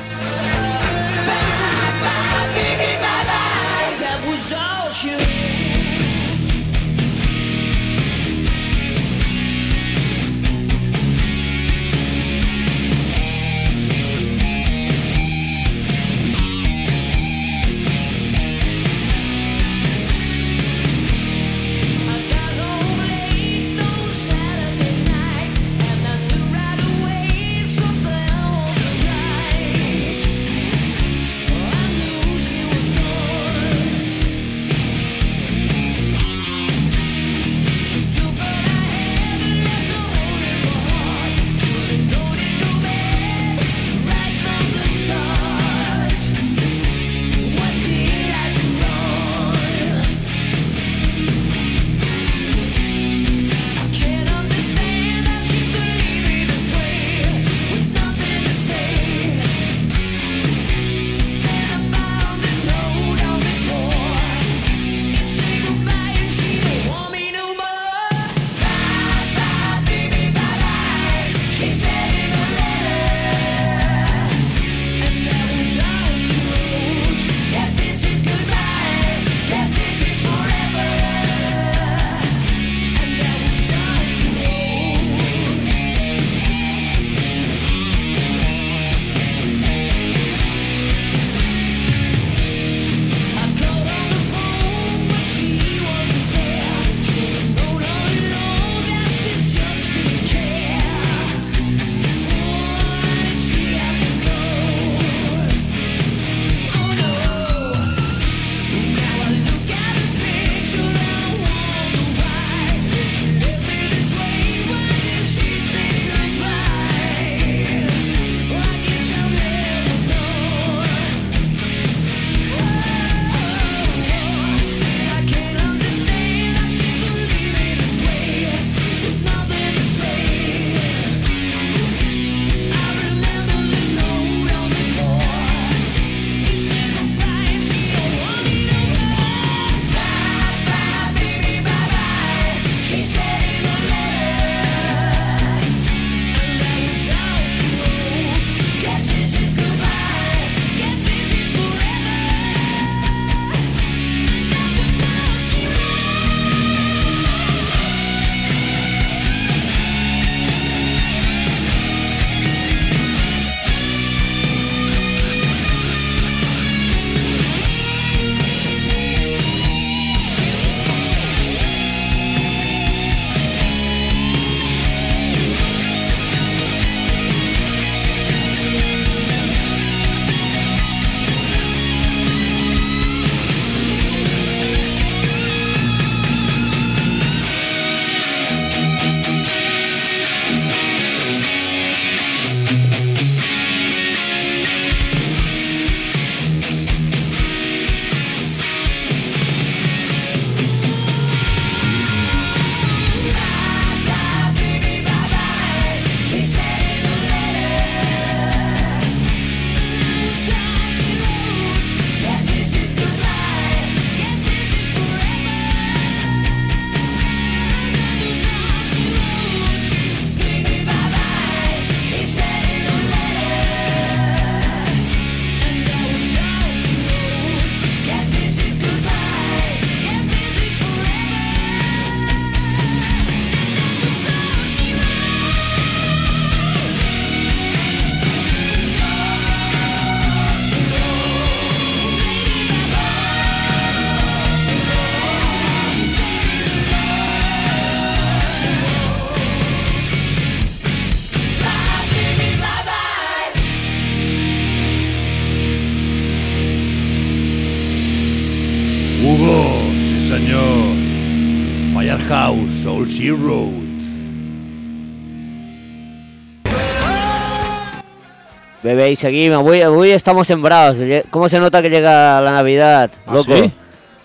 Y 269.10 269.16
seguimos. 269.16 269.58
Avui 269.82 270.10
estamos 270.10 270.46
sembrados. 270.46 270.98
¿Cómo 271.30 271.48
se 271.48 271.58
nota 271.58 271.82
que 271.82 271.90
llega 271.90 272.40
la 272.40 272.50
Navidad? 272.52 273.10
¿Ah, 273.26 273.34
Loco. 273.34 273.56
sí? 273.56 273.72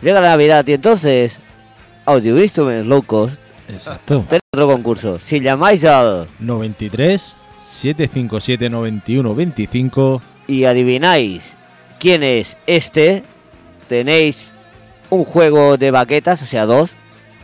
Llega 0.01 0.19
la 0.21 0.29
Navidad 0.29 0.65
y 0.67 0.73
entonces, 0.73 1.39
Audio 2.05 2.41
Instruments, 2.41 3.05
cost, 3.05 3.39
Exacto. 3.69 4.25
tenéis 4.27 4.41
otro 4.53 4.67
concurso. 4.67 5.19
Si 5.19 5.39
llamáis 5.39 5.85
al 5.85 6.27
93 6.39 7.37
757 7.65 8.69
91 8.69 9.33
25. 9.35 10.21
y 10.47 10.65
adivináis 10.65 11.55
quién 11.99 12.23
es 12.23 12.57
este, 12.67 13.23
tenéis 13.87 14.51
un 15.09 15.23
juego 15.23 15.77
de 15.77 15.91
baquetas, 15.91 16.41
o 16.41 16.45
sea, 16.45 16.65
dos. 16.65 16.91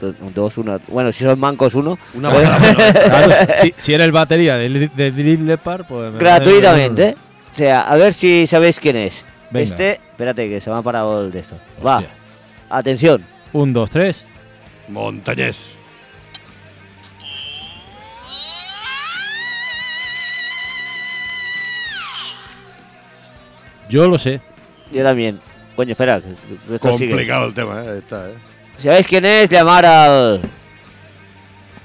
Do- 0.02 0.14
Dos, 0.34 0.58
una. 0.58 0.80
Bueno, 0.88 1.12
si 1.12 1.26
son 1.26 1.38
mancos, 1.40 1.76
uno. 1.76 1.98
Una. 2.14 2.32
Claro, 2.94 3.32
si, 3.56 3.74
si 3.76 3.94
eres 3.94 4.06
el 4.06 4.12
batería 4.14 4.56
de, 4.56 4.90
de 4.96 5.12
Drill 5.12 5.46
Leopard, 5.46 5.86
pues. 5.86 6.12
me- 6.14 6.20
gratuitamente. 6.20 7.16
O 7.54 7.58
sea, 7.58 7.82
a 7.82 7.96
ver 7.96 8.14
si 8.14 8.48
sabéis 8.48 8.80
quién 8.80 8.96
es. 8.96 9.26
Venga. 9.52 9.64
Este, 9.64 9.92
espérate 10.12 10.48
que 10.48 10.62
se 10.62 10.70
me 10.70 10.78
ha 10.78 10.82
parado 10.82 11.26
el 11.26 11.32
de 11.32 11.40
esto. 11.40 11.58
Va, 11.86 12.04
atención. 12.70 13.26
Un, 13.52 13.74
dos, 13.74 13.90
tres. 13.90 14.26
Montañés. 14.88 15.58
Yo 23.90 24.08
lo 24.08 24.18
sé. 24.20 24.40
Yo 24.92 25.04
también. 25.04 25.40
Coño, 25.76 25.92
espera, 25.92 26.22
que- 26.22 26.28
sigue. 26.68 26.80
Complicado 26.80 27.48
el 27.48 27.54
tema, 27.54 27.84
¿eh? 27.84 27.98
Está, 28.00 28.30
¿eh? 28.30 28.34
Si 28.78 28.84
sabéis 28.84 29.08
quién 29.08 29.26
es, 29.26 29.50
llamar 29.50 29.86
al. 29.86 30.42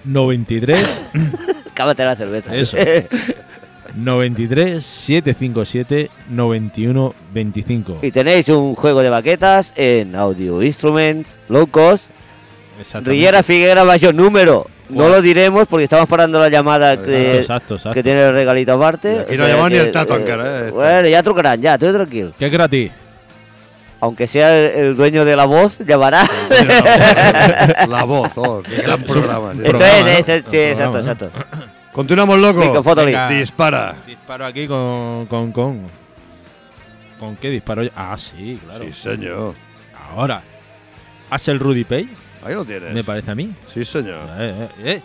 93 0.05 1.07
Cámate 1.75 2.05
la 2.05 2.15
cerveza. 2.15 2.55
Eso. 2.55 2.77
93 3.97 4.84
757 4.84 6.11
91 6.30 7.14
25. 7.32 7.99
y 8.03 8.11
tenéis 8.11 8.49
un 8.49 8.74
juego 8.74 9.03
de 9.03 9.11
baquetas 9.11 9.72
en 9.76 10.14
Audio 10.16 10.62
Instruments, 10.62 11.36
Low 11.49 11.66
Cost. 11.68 12.07
Rillera 13.05 13.42
Figuera 13.45 13.84
mayor 13.84 14.14
número. 14.14 14.66
No 14.90 14.97
Guau. 15.05 15.09
lo 15.11 15.22
diremos 15.22 15.66
porque 15.68 15.84
estamos 15.84 16.09
parando 16.09 16.38
la 16.38 16.49
llamada 16.49 17.01
que, 17.01 17.36
Exacto, 17.38 17.74
exacto. 17.76 17.95
que 17.95 18.03
tiene 18.03 18.22
el 18.26 18.32
regalito 18.34 18.72
aparte. 18.72 19.14
Y 19.14 19.18
aquí 19.20 19.36
no 19.38 19.45
ha 19.45 19.49
llamado 19.49 19.68
ni 19.70 19.76
el 19.76 19.90
tato 19.92 20.16
encara, 20.18 20.66
eh. 20.66 20.70
Bueno, 20.70 21.09
ya 21.09 21.22
trucarán, 21.22 21.61
ya, 21.62 21.78
tú 21.78 21.92
tranquilo. 21.92 22.30
¿Qué 22.38 22.47
es 22.47 22.53
gratis? 22.53 22.90
Aunque 24.01 24.26
sea 24.26 24.55
el, 24.59 24.86
el 24.88 24.97
dueño 24.97 25.24
de 25.24 25.34
la 25.36 25.47
voz, 25.47 25.78
llamará. 25.78 26.24
La 27.88 28.05
voz, 28.05 28.32
oh, 28.36 28.62
qué 28.62 28.76
gran 28.82 29.03
programa. 29.05 29.53
tío. 29.53 29.64
Esto 29.64 29.84
es, 29.84 30.03
¿no? 30.05 30.09
es, 30.11 30.28
es- 30.28 30.45
sí, 30.47 30.57
exacto, 30.59 30.99
exacto. 30.99 31.30
Continuamos, 31.95 32.40
loco. 32.40 32.82
Venga. 32.97 33.28
Dispara. 33.28 33.95
Disparo 34.05 34.45
aquí 34.47 34.66
con. 34.66 35.26
¿Con, 35.26 35.53
con, 35.53 35.86
¿con 37.20 37.36
qué 37.36 37.51
disparo? 37.51 37.82
Ah, 37.95 38.16
sí, 38.18 38.61
claro. 38.64 38.84
Sí, 38.84 38.92
señor. 38.92 39.55
Ahora. 40.11 40.42
¿Hace 41.30 41.53
el 41.53 41.61
Rudy 41.61 41.84
Pay? 41.84 42.09
Ahí 42.45 42.55
lo 42.55 42.64
tienes. 42.64 42.92
Me 42.92 43.05
parece 43.05 43.30
a 43.30 43.36
mí. 43.36 43.53
Sí, 43.72 43.84
señor. 43.84 44.28
Eh, 44.38 44.68
eh, 44.82 44.92
eh. 44.97 45.03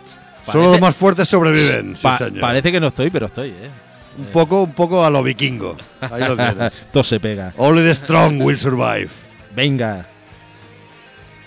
Solo 0.50 0.72
los 0.72 0.80
más 0.80 0.96
fuertes 0.96 1.28
sobreviven. 1.28 1.94
Sí, 1.94 2.02
pa- 2.02 2.18
señor. 2.18 2.40
parece 2.40 2.72
que 2.72 2.80
no 2.80 2.88
estoy, 2.88 3.08
pero 3.10 3.26
estoy, 3.26 3.50
eh. 3.50 3.70
Un 4.18 4.26
poco, 4.26 4.64
un 4.64 4.72
poco 4.72 5.04
a 5.04 5.10
lo 5.10 5.22
vikingo. 5.22 5.76
Ahí 6.00 6.22
lo 6.22 6.36
tienes. 6.36 6.72
Todo 6.92 7.04
se 7.04 7.20
pega. 7.20 7.54
Only 7.56 7.82
the 7.84 7.94
strong 7.94 8.42
will 8.42 8.58
survive. 8.58 9.08
Venga. 9.54 10.06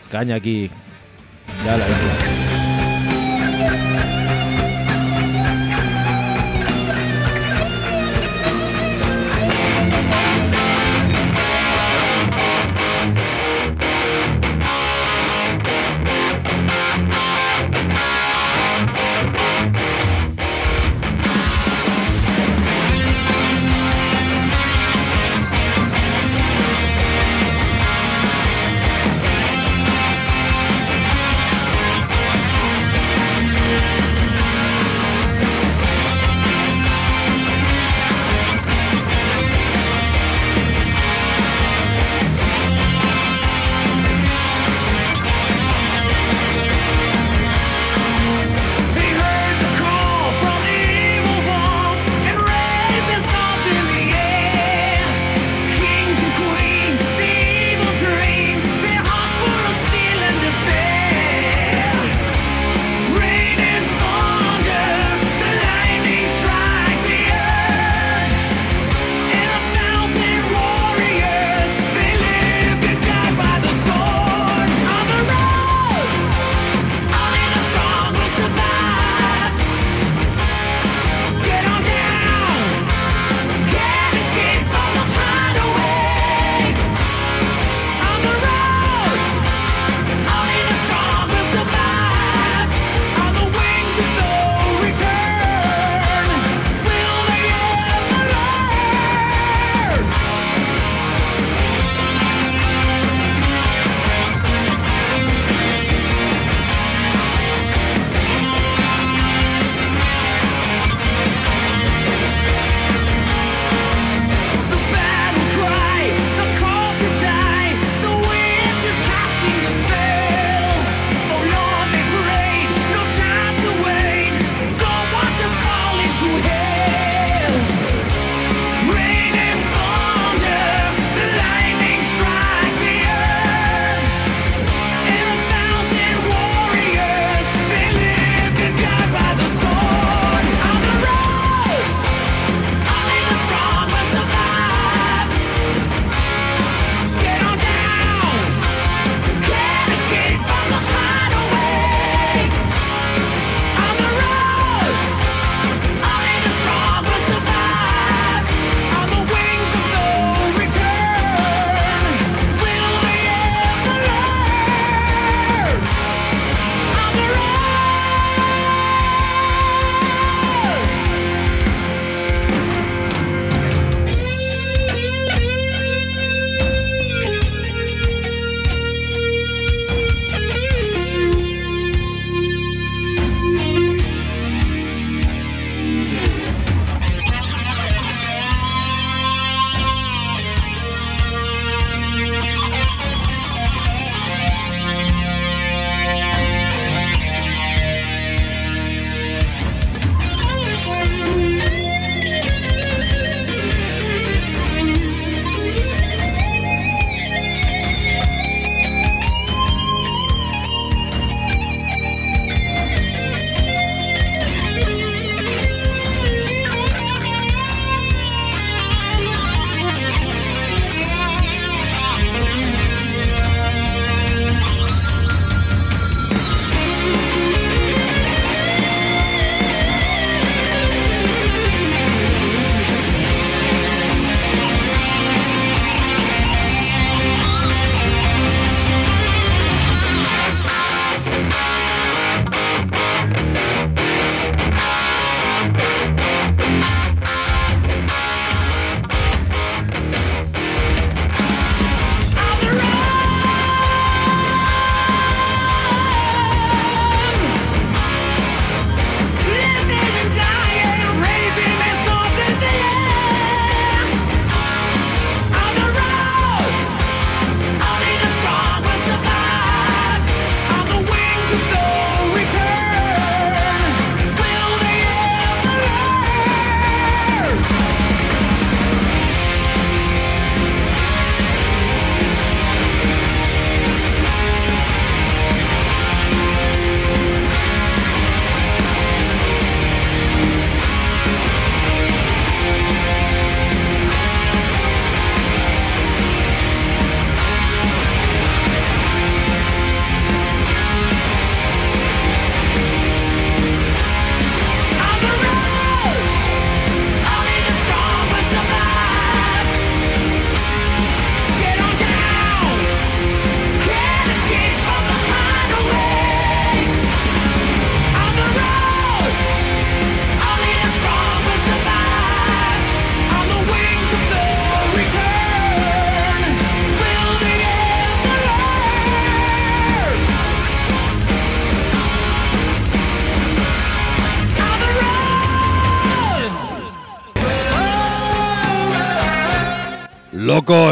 Caña 0.09 0.35
aquí. 0.35 0.71
Ya 1.65 1.77
la 1.77 1.85
venga. 1.85 2.52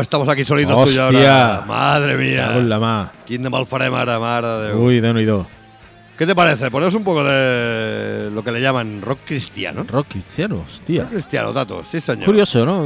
Estamos 0.01 0.27
aquí 0.29 0.43
solitos 0.45 0.75
Hòstia. 0.75 1.05
ahora. 1.05 1.63
Madre 1.67 2.17
mía. 2.17 2.47
Cago 2.47 2.59
en 2.59 2.69
la 2.69 2.79
mà. 2.79 3.11
Quin 3.25 3.43
de 3.43 3.49
mal 3.49 3.65
farem 3.65 3.93
ara, 3.93 4.19
mare 4.19 4.47
de 4.47 4.67
Déu. 4.69 4.81
Uy, 4.83 4.99
de 4.99 5.09
uno 5.11 5.19
y 5.19 5.25
dos. 5.25 5.47
¿Qué 6.17 6.27
te 6.27 6.35
parece? 6.35 6.69
Ponemos 6.69 6.93
un 6.93 7.03
poco 7.03 7.23
de 7.23 8.29
lo 8.31 8.43
que 8.43 8.51
le 8.51 8.61
llaman 8.61 9.01
rock 9.01 9.19
cristiano. 9.25 9.85
Rock 9.87 10.07
cristiano, 10.09 10.63
hostia. 10.67 11.03
Rock 11.03 11.11
cristiano, 11.13 11.51
Tato, 11.51 11.83
sí 11.83 11.99
señor. 11.99 12.25
Curioso, 12.25 12.63
¿no? 12.65 12.85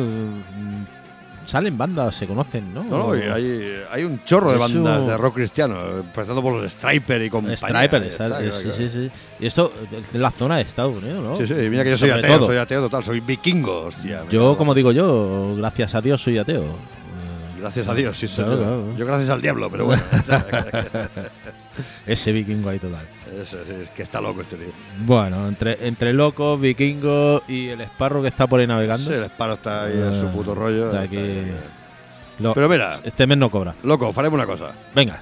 Salen 1.45 1.77
bandas, 1.77 2.15
se 2.15 2.25
conocen, 2.27 2.73
¿no? 2.73 2.83
No, 2.83 3.11
hay, 3.11 3.75
hay 3.91 4.03
un 4.03 4.23
chorro 4.23 4.51
de 4.51 4.57
bandas 4.57 5.05
de 5.07 5.17
rock 5.17 5.35
cristiano, 5.35 5.99
empezando 5.99 6.41
por 6.41 6.53
los 6.53 6.71
Striper 6.71 7.21
y 7.21 7.29
compañía. 7.29 7.57
Striper, 7.57 8.03
está- 8.03 8.25
está, 8.25 8.51
sí, 8.51 8.61
claro. 8.63 8.75
sí, 8.77 8.89
sí. 8.89 9.11
Y 9.39 9.45
esto 9.45 9.71
en 10.13 10.21
la 10.21 10.31
zona 10.31 10.57
de 10.57 10.63
Estados 10.63 10.97
Unidos, 10.97 11.23
¿no? 11.23 11.37
Sí, 11.37 11.47
sí, 11.47 11.53
mira 11.69 11.83
que 11.83 11.91
yo 11.91 11.97
soy 11.97 12.09
Sobre 12.09 12.21
ateo, 12.25 12.37
todo. 12.37 12.47
soy 12.47 12.57
ateo 12.57 12.81
total, 12.81 13.03
soy 13.03 13.19
vikingo, 13.19 13.85
hostia. 13.85 14.23
Yo, 14.29 14.57
como 14.57 14.73
digo 14.73 14.91
yo, 14.91 15.55
gracias 15.57 15.93
a 15.95 16.01
Dios 16.01 16.21
soy 16.21 16.37
ateo. 16.37 16.63
Gracias 17.59 17.87
a 17.87 17.93
Dios, 17.95 18.17
sí, 18.17 18.27
Claro, 18.27 18.57
claro. 18.57 18.95
Yo 18.97 19.05
gracias 19.07 19.29
al 19.29 19.41
diablo, 19.41 19.69
pero 19.71 19.85
bueno. 19.85 20.03
Ese 22.05 22.31
vikingo 22.31 22.69
ahí 22.69 22.79
total. 22.79 23.05
Es, 23.41 23.53
es- 23.53 23.69
es 23.69 23.89
que 23.89 24.03
está 24.03 24.19
loco 24.21 24.41
este 24.41 24.55
tío. 24.57 24.71
Bueno, 25.05 25.47
entre, 25.47 25.87
entre 25.87 26.13
locos, 26.13 26.59
vikingos 26.59 27.43
y 27.47 27.69
el 27.69 27.81
esparro 27.81 28.21
que 28.21 28.27
está 28.29 28.47
por 28.47 28.59
ahí 28.59 28.67
navegando. 28.67 29.09
Sí, 29.09 29.13
el 29.15 29.23
Esparo 29.23 29.53
está 29.53 29.83
ahí 29.85 29.93
en 29.93 30.19
su 30.19 30.27
Ah, 30.27 30.31
puto 30.31 30.55
rollo. 30.55 30.85
está 30.85 31.03
está 31.03 31.15
aquí. 31.17 31.17
ahí. 31.17 31.55
lo- 32.39 32.53
Pero 32.53 32.67
mira. 32.69 32.95
Este 33.03 33.25
mes 33.27 33.37
no 33.37 33.49
cobra. 33.49 33.75
Loco, 33.83 34.11
faremos 34.13 34.37
una 34.37 34.45
cosa. 34.47 34.71
Venga. 34.93 35.19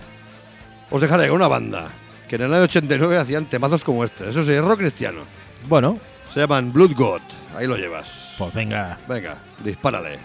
Os 0.89 0.99
dejaré 1.01 1.27
con 1.27 1.37
una 1.37 1.47
banda 1.47 1.87
que 2.27 2.35
en 2.37 2.43
el 2.43 2.53
año 2.53 2.63
89 2.63 3.17
hacían 3.17 3.45
temazos 3.45 3.83
como 3.83 4.03
este. 4.03 4.29
Eso 4.29 4.43
sí, 4.43 4.51
es 4.53 4.61
rock 4.63 4.79
cristiano. 4.79 5.21
Bueno, 5.67 5.97
Se 6.33 6.39
llaman 6.39 6.73
Blood 6.73 6.93
God. 6.95 7.21
Ahí 7.55 7.67
lo 7.67 7.77
llevas. 7.77 8.33
pues 8.39 8.51
venga. 8.55 8.97
Vinga, 9.07 9.37
dispara-li. 9.63 10.17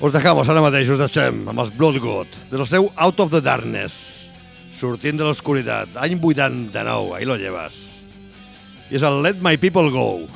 Us 0.00 0.12
dejamos 0.12 0.48
ara 0.48 0.60
mateix, 0.62 0.88
us 0.92 0.98
deixem 1.00 1.40
amb 1.50 1.58
els 1.58 1.72
Blood 1.74 1.96
God, 1.98 2.26
del 2.52 2.62
seu 2.70 2.90
Out 2.94 3.18
of 3.24 3.32
the 3.32 3.40
Darkness, 3.42 3.96
sortint 4.78 5.18
de 5.18 5.26
l'oscuritat, 5.26 5.96
any 5.98 6.16
89, 6.22 7.16
ahí 7.16 7.26
lo 7.26 7.36
llevas. 7.36 7.98
I 8.88 8.96
és 8.96 9.04
el 9.04 9.20
Let 9.24 9.42
My 9.44 9.58
People 9.60 9.90
Go. 9.92 10.26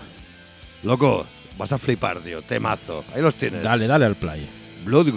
Loco, 0.83 1.25
vas 1.57 1.73
a 1.73 1.79
flipar, 1.79 2.19
tío, 2.21 2.43
temazo. 2.43 3.05
Ahí 3.15 3.23
los 3.23 3.35
tienes. 3.37 3.63
Dale, 3.63 3.87
dale 3.87 4.07
al 4.07 4.17
play. 4.17 4.49
Blood 4.85 5.13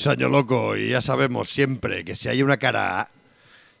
Señor 0.00 0.30
loco, 0.30 0.76
y 0.76 0.90
ya 0.90 1.00
sabemos 1.02 1.48
siempre 1.50 2.04
que 2.04 2.16
si 2.16 2.28
hay 2.28 2.42
una 2.42 2.56
cara 2.56 3.00
A, 3.00 3.08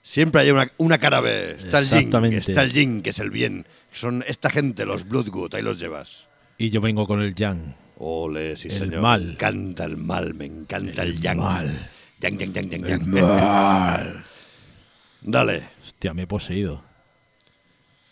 siempre 0.02 0.42
hay 0.42 0.50
una, 0.50 0.70
una 0.78 0.98
cara 0.98 1.20
B. 1.20 1.52
Está 1.52 1.78
el 1.78 1.84
Exactamente. 1.84 2.38
está 2.38 2.62
el 2.62 2.72
yin, 2.72 3.02
que 3.02 3.10
es 3.10 3.18
el 3.18 3.30
bien. 3.30 3.66
Son 3.92 4.24
esta 4.26 4.50
gente, 4.50 4.84
los 4.86 5.08
Bloodgood, 5.08 5.54
ahí 5.54 5.62
los 5.62 5.78
llevas. 5.78 6.26
Y 6.58 6.70
yo 6.70 6.80
vengo 6.80 7.06
con 7.06 7.20
el 7.22 7.34
Yang. 7.34 7.74
Ole, 8.02 8.56
sí, 8.56 8.68
El 8.68 8.78
señor. 8.78 9.02
mal. 9.02 9.24
Me 9.24 9.32
encanta 9.32 9.84
el 9.84 9.96
mal, 9.96 10.34
me 10.34 10.46
encanta 10.46 11.02
el, 11.02 11.08
El 11.14 11.20
yang. 11.20 11.38
mal. 11.38 11.90
Yang, 12.20 12.38
yang, 12.38 12.52
yang, 12.54 12.70
yang, 12.70 12.84
El 12.84 12.90
yang. 12.90 13.08
mal. 13.10 14.24
Dale, 15.22 15.62
Hostia, 15.82 16.14
me 16.14 16.22
he 16.22 16.26
poseído. 16.26 16.82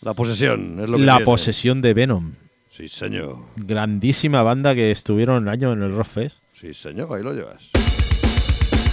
la 0.01 0.13
posesión 0.13 0.79
es 0.79 0.89
lo 0.89 0.97
que 0.97 1.03
La 1.03 1.13
tiene. 1.13 1.25
posesión 1.25 1.81
de 1.81 1.93
Venom. 1.93 2.33
Sí, 2.71 2.87
señor. 2.87 3.37
Grandísima 3.55 4.41
banda 4.43 4.73
que 4.75 4.91
estuvieron 4.91 5.43
el 5.43 5.49
año 5.49 5.73
en 5.73 5.81
el 5.83 5.91
Rockfest. 5.91 6.37
Sí, 6.59 6.73
señor, 6.73 7.11
ahí 7.15 7.23
lo 7.23 7.33
llevas. 7.33 7.63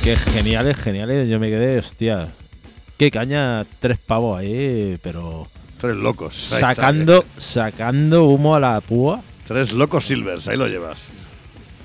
Qué 0.07 0.15
geniales, 0.15 0.77
geniales. 0.77 1.29
Yo 1.29 1.41
me 1.41 1.49
quedé, 1.51 1.81
hostia. 1.81 2.29
Qué 2.97 3.11
caña, 3.11 3.65
tres 3.81 3.99
pavos 3.99 4.39
ahí, 4.39 4.97
pero 5.03 5.49
Tres 5.81 5.97
locos. 5.97 6.53
ahí 6.53 6.59
está. 6.59 6.75
sacando, 6.77 7.25
sacando 7.37 8.27
humo 8.27 8.55
a 8.55 8.61
la 8.61 8.81
púa. 8.81 9.21
Tres 9.49 9.73
locos 9.73 10.05
silvers, 10.05 10.47
ahí 10.47 10.57
lo 10.57 10.69
llevas. 10.69 11.09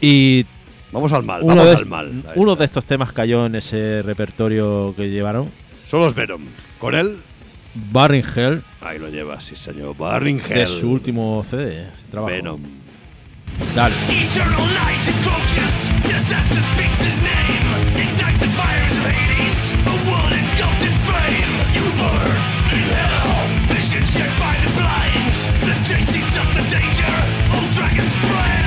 Y 0.01 0.45
Vamos 0.91 1.11
al 1.13 1.23
mal, 1.23 1.41
uno 1.41 1.55
vamos 1.55 1.71
de, 1.71 1.77
al 1.77 1.85
mal. 1.87 2.23
Ahí 2.27 2.33
uno 2.35 2.51
está. 2.51 2.61
de 2.61 2.65
estos 2.65 2.85
temas 2.85 3.11
cayó 3.11 3.47
en 3.47 3.55
ese 3.55 4.03
repertorio 4.03 4.93
que 4.95 5.09
llevaron. 5.09 5.49
Son 5.89 6.01
los 6.01 6.13
Venom. 6.13 6.43
Con 6.77 6.93
él, 6.93 7.17
Barring 7.91 8.23
Hell, 8.35 8.61
ahí 8.81 8.99
lo 8.99 9.09
llevas, 9.09 9.45
sí, 9.45 9.55
señor. 9.55 9.97
Barring 9.97 10.43
de 10.47 10.61
Hell. 10.61 10.67
su 10.67 10.91
último 10.91 11.43
CD. 11.49 11.87
trabajo. 12.11 12.31
Venom. 12.35 12.61
Dale. 13.75 13.91
Eternal 14.09 14.65
night 14.75 15.03
encroaches, 15.07 15.87
disaster 16.03 16.61
speaks 16.75 16.99
his 17.01 17.21
name. 17.21 17.67
Ignite 17.95 18.39
the 18.39 18.51
fires 18.57 18.95
of 18.97 19.05
Hades, 19.05 19.71
a 19.87 19.95
world 20.07 20.33
engulfed 20.33 20.83
in 20.83 20.95
flame. 21.07 21.53
You 21.75 21.85
burn 21.99 22.37
in 22.75 22.83
hell, 22.91 23.47
vision 23.71 24.05
shared 24.05 24.35
by 24.39 24.55
the 24.63 24.71
blind. 24.75 25.35
The 25.67 25.75
chasings 25.87 26.35
of 26.35 26.47
the 26.55 26.63
danger, 26.69 27.15
old 27.55 27.71
dragon's 27.71 28.15
breath. 28.27 28.60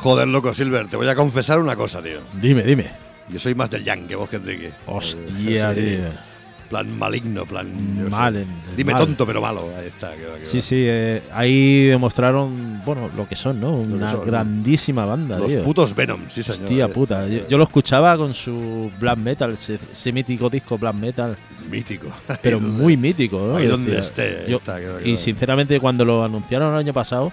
Joder, 0.00 0.28
loco, 0.28 0.52
Silver, 0.54 0.88
te 0.88 0.96
voy 0.96 1.08
a 1.08 1.14
confesar 1.14 1.58
una 1.58 1.76
cosa, 1.76 2.00
tío. 2.02 2.20
Dime, 2.40 2.62
dime. 2.62 2.90
Yo 3.28 3.38
soy 3.38 3.54
más 3.54 3.68
del 3.70 3.84
yang 3.84 4.06
que 4.08 4.16
vos, 4.16 4.28
que 4.30 4.36
Enrique. 4.36 4.72
Hostia, 4.86 5.74
Sí. 5.74 5.80
tío. 5.80 6.30
Plan 6.70 6.96
maligno, 6.98 7.44
plan... 7.46 8.08
Mal, 8.08 8.36
en- 8.36 8.46
Dime 8.76 8.92
mal. 8.92 9.02
tonto, 9.04 9.26
pero 9.26 9.40
malo. 9.40 9.68
Ahí 9.76 9.88
está. 9.88 10.14
que 10.14 10.24
va, 10.24 10.36
que 10.36 10.42
Sí, 10.44 10.58
va. 10.58 10.62
sí, 10.62 10.76
eh, 10.88 11.22
ahí 11.32 11.86
demostraron, 11.86 12.80
bueno, 12.86 13.10
lo 13.16 13.28
que 13.28 13.34
son, 13.34 13.60
¿no? 13.60 13.72
Una 13.74 14.14
grandísima 14.14 15.04
banda, 15.04 15.36
Los 15.36 15.48
tío. 15.52 15.64
putos 15.64 15.94
Venom, 15.96 16.20
sí, 16.28 16.44
señor. 16.44 16.60
Hostia 16.62 16.88
puta. 16.88 17.26
Yo, 17.28 17.48
yo 17.48 17.58
lo 17.58 17.64
escuchaba 17.64 18.16
con 18.16 18.32
su 18.34 18.88
black 19.00 19.18
metal, 19.18 19.52
ese, 19.52 19.80
ese 19.90 20.12
mítico 20.12 20.48
disco 20.48 20.78
black 20.78 20.94
metal, 20.94 21.36
Mítico. 21.68 22.06
pero 22.40 22.60
muy 22.60 22.96
mítico, 22.96 23.38
¿no? 23.48 23.56
Ahí 23.56 23.66
donde 23.66 23.90
decía, 23.90 24.08
esté. 24.08 24.22
ahí 24.44 24.50
yo- 24.52 24.58
está, 24.58 24.78
que 24.78 24.88
va, 24.88 24.98
que 25.00 25.08
y 25.10 25.16
sinceramente, 25.16 25.80
cuando 25.80 26.04
lo 26.04 26.22
anunciaron 26.24 26.72
el 26.72 26.78
año 26.78 26.92
pasado, 26.92 27.32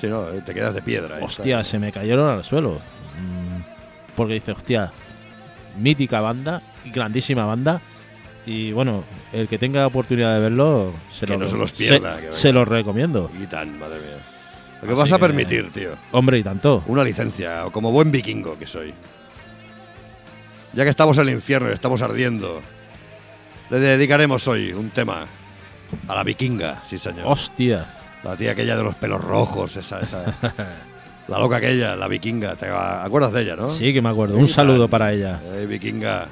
Sí, 0.00 0.06
no, 0.06 0.28
eh, 0.30 0.40
te 0.44 0.54
quedas 0.54 0.74
de 0.74 0.82
piedra. 0.82 1.14
está. 1.14 1.24
hostia, 1.26 1.62
se 1.64 1.78
me 1.78 1.92
cayeron 1.92 2.30
al 2.30 2.42
suelo. 2.44 2.74
Mm, 3.18 3.60
Porque 4.16 4.34
dice, 4.34 4.52
hostia, 4.52 4.92
mítica 5.78 6.20
banda, 6.20 6.62
grandísima 6.86 7.44
banda. 7.46 7.80
Y 8.46 8.72
bueno, 8.72 9.04
el 9.32 9.46
que 9.48 9.58
tenga 9.58 9.86
oportunidad 9.86 10.34
de 10.34 10.40
verlo, 10.40 10.92
se, 11.08 11.26
Que 11.26 11.32
lo, 11.34 11.38
no 11.40 11.48
se 11.48 11.56
los 11.56 11.70
se- 11.70 11.76
pierda, 11.88 12.16
que 12.20 12.32
se 12.32 12.48
vaya. 12.48 12.58
lo 12.58 12.64
recomiendo. 12.64 13.30
Y 13.40 13.46
tan, 13.46 13.78
madre 13.78 13.98
mía. 13.98 14.16
Lo 14.80 14.86
que 14.88 14.92
Así 14.94 15.00
vas 15.02 15.12
a 15.12 15.16
que- 15.16 15.20
permitir, 15.20 15.70
tío. 15.72 15.90
Hombre, 16.12 16.38
y 16.38 16.42
tanto. 16.42 16.82
Una 16.86 17.04
licencia, 17.04 17.66
o 17.66 17.70
como 17.72 17.92
buen 17.92 18.10
vikingo 18.10 18.58
que 18.58 18.66
soy. 18.66 18.94
Ya 20.72 20.84
que 20.84 20.90
estamos 20.90 21.18
en 21.18 21.28
el 21.28 21.34
infierno 21.34 21.68
y 21.68 21.72
estamos 21.72 22.00
ardiendo, 22.00 22.62
le 23.70 23.78
dedicaremos 23.80 24.46
hoy 24.48 24.72
un 24.72 24.88
tema 24.90 25.26
a 26.08 26.14
la 26.14 26.22
vikinga, 26.24 26.82
sí 26.86 26.98
señor. 26.98 27.24
Hostia. 27.26 27.86
La 28.22 28.36
tía 28.36 28.52
aquella 28.52 28.76
de 28.76 28.82
los 28.84 28.94
pelos 28.96 29.22
rojos, 29.24 29.76
esa, 29.76 30.00
esa. 30.00 30.34
la 31.28 31.38
loca 31.38 31.56
aquella, 31.56 31.96
la 31.96 32.06
vikinga. 32.08 32.54
¿Te 32.56 32.66
acuerdas 32.68 33.32
de 33.32 33.42
ella, 33.42 33.56
no? 33.56 33.68
Sí, 33.70 33.92
que 33.94 34.02
me 34.02 34.10
acuerdo. 34.10 34.36
Un 34.36 34.48
saludo 34.48 34.88
para 34.88 35.12
ella. 35.12 35.40
Eh, 35.54 35.66
vikinga. 35.66 36.28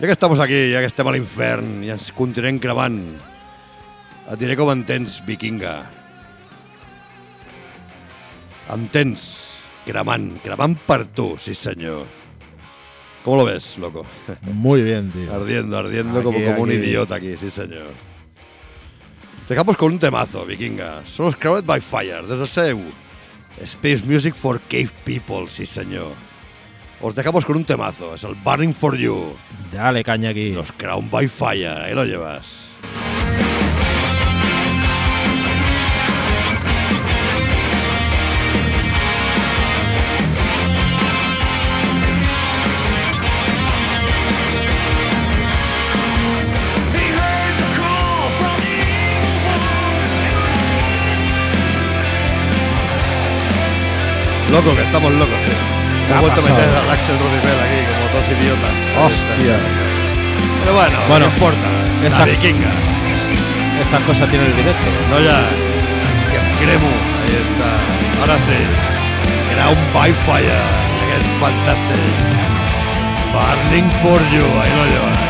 Ja 0.00 0.06
que 0.06 0.12
estamos 0.12 0.40
aquí, 0.40 0.72
ja 0.72 0.80
que 0.80 0.88
estem 0.88 1.06
a 1.06 1.12
l'infern 1.12 1.82
i 1.84 1.90
ens 1.92 2.06
continuem 2.16 2.56
cremant, 2.58 2.94
et 4.32 4.38
diré 4.40 4.54
com 4.56 4.70
em 4.72 4.80
tens, 4.88 5.18
vikinga. 5.26 5.74
Em 8.72 8.86
tens 8.88 9.26
cremant, 9.84 10.30
cremant 10.40 10.78
per 10.88 11.02
tu, 11.12 11.34
sí 11.36 11.52
senyor. 11.54 12.06
¿Cómo 13.26 13.42
lo 13.42 13.44
ves, 13.44 13.76
loco? 13.76 14.06
Muy 14.40 14.80
bien, 14.80 15.12
tío. 15.12 15.34
Ardiendo, 15.34 15.76
ardiendo 15.76 16.22
como, 16.22 16.38
Aquí, 16.38 16.46
como 16.46 16.62
un 16.62 16.70
aquí. 16.70 16.78
idiota 16.78 17.16
aquí, 17.16 17.36
sí 17.36 17.50
señor. 17.50 17.92
Dejamos 19.50 19.76
con 19.76 19.90
un 19.90 19.98
temazo, 19.98 20.46
vikinga. 20.46 21.04
Somos 21.06 21.34
Crowded 21.34 21.64
by 21.64 21.80
Fire, 21.80 22.24
desde 22.24 22.46
Seu. 22.46 22.78
Space 23.60 24.00
Music 24.04 24.32
for 24.32 24.60
Cave 24.60 24.90
People, 25.04 25.48
sí 25.48 25.66
señor. 25.66 26.12
Os 27.00 27.16
dejamos 27.16 27.44
con 27.44 27.56
un 27.56 27.64
temazo, 27.64 28.14
es 28.14 28.22
el 28.22 28.36
Burning 28.36 28.72
for 28.72 28.96
You. 28.96 29.34
Dale 29.72 30.04
caña 30.04 30.30
aquí. 30.30 30.52
Los 30.52 30.70
Crown 30.70 31.10
by 31.10 31.26
Fire, 31.26 31.66
ahí 31.66 31.94
lo 31.96 32.04
llevas. 32.04 32.69
loco, 54.60 54.76
que 54.76 54.82
estamos 54.82 55.12
locos, 55.12 55.38
tío. 55.44 55.56
Me 56.08 56.14
ha 56.16 56.20
vuelto 56.20 56.40
a 56.40 56.44
meter 56.44 56.76
al 56.76 56.90
Axel 56.90 57.16
Rodibel 57.18 57.58
aquí, 57.64 57.80
como 57.88 58.04
dos 58.12 58.26
idiotas. 58.28 58.76
Hostia. 58.98 59.56
Pero 60.60 60.74
bueno, 60.74 60.96
bueno 61.08 61.26
no 61.26 61.32
importa. 61.32 61.68
Esta, 62.04 62.18
la 62.18 62.24
vikinga. 62.26 62.72
Estas 63.80 64.02
cosas 64.02 64.28
tienen 64.28 64.50
el 64.50 64.56
directo. 64.56 64.86
No, 65.10 65.20
ya. 65.20 65.48
Cremu, 66.60 66.92
ahí 67.22 67.36
está. 67.40 68.20
Ahora 68.20 68.38
sí. 68.38 68.58
Era 69.52 69.68
un 69.70 69.80
Byfire. 69.94 70.60
Aquel 71.00 71.24
fantástico. 71.40 71.94
Burning 73.32 73.90
for 74.02 74.20
you, 74.32 74.44
ahí 74.60 74.72
lo 74.76 74.84
llevan. 74.84 75.29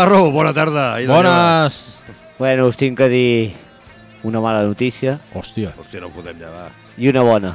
Sparrow, 0.00 0.30
bona 0.32 0.54
tarda. 0.54 0.98
La 0.98 1.14
Bones! 1.14 1.98
Bueno, 2.38 2.66
us 2.68 2.76
tinc 2.80 2.96
que 2.96 3.08
dir 3.12 3.52
una 4.24 4.40
mala 4.40 4.62
notícia 4.64 5.18
Hòstia. 5.36 5.74
Hòstia, 5.76 6.00
no 6.00 6.06
ho 6.08 6.10
fotem 6.14 6.38
ja, 6.40 6.48
va. 6.48 6.70
i 6.96 7.08
una 7.10 7.20
bona, 7.20 7.50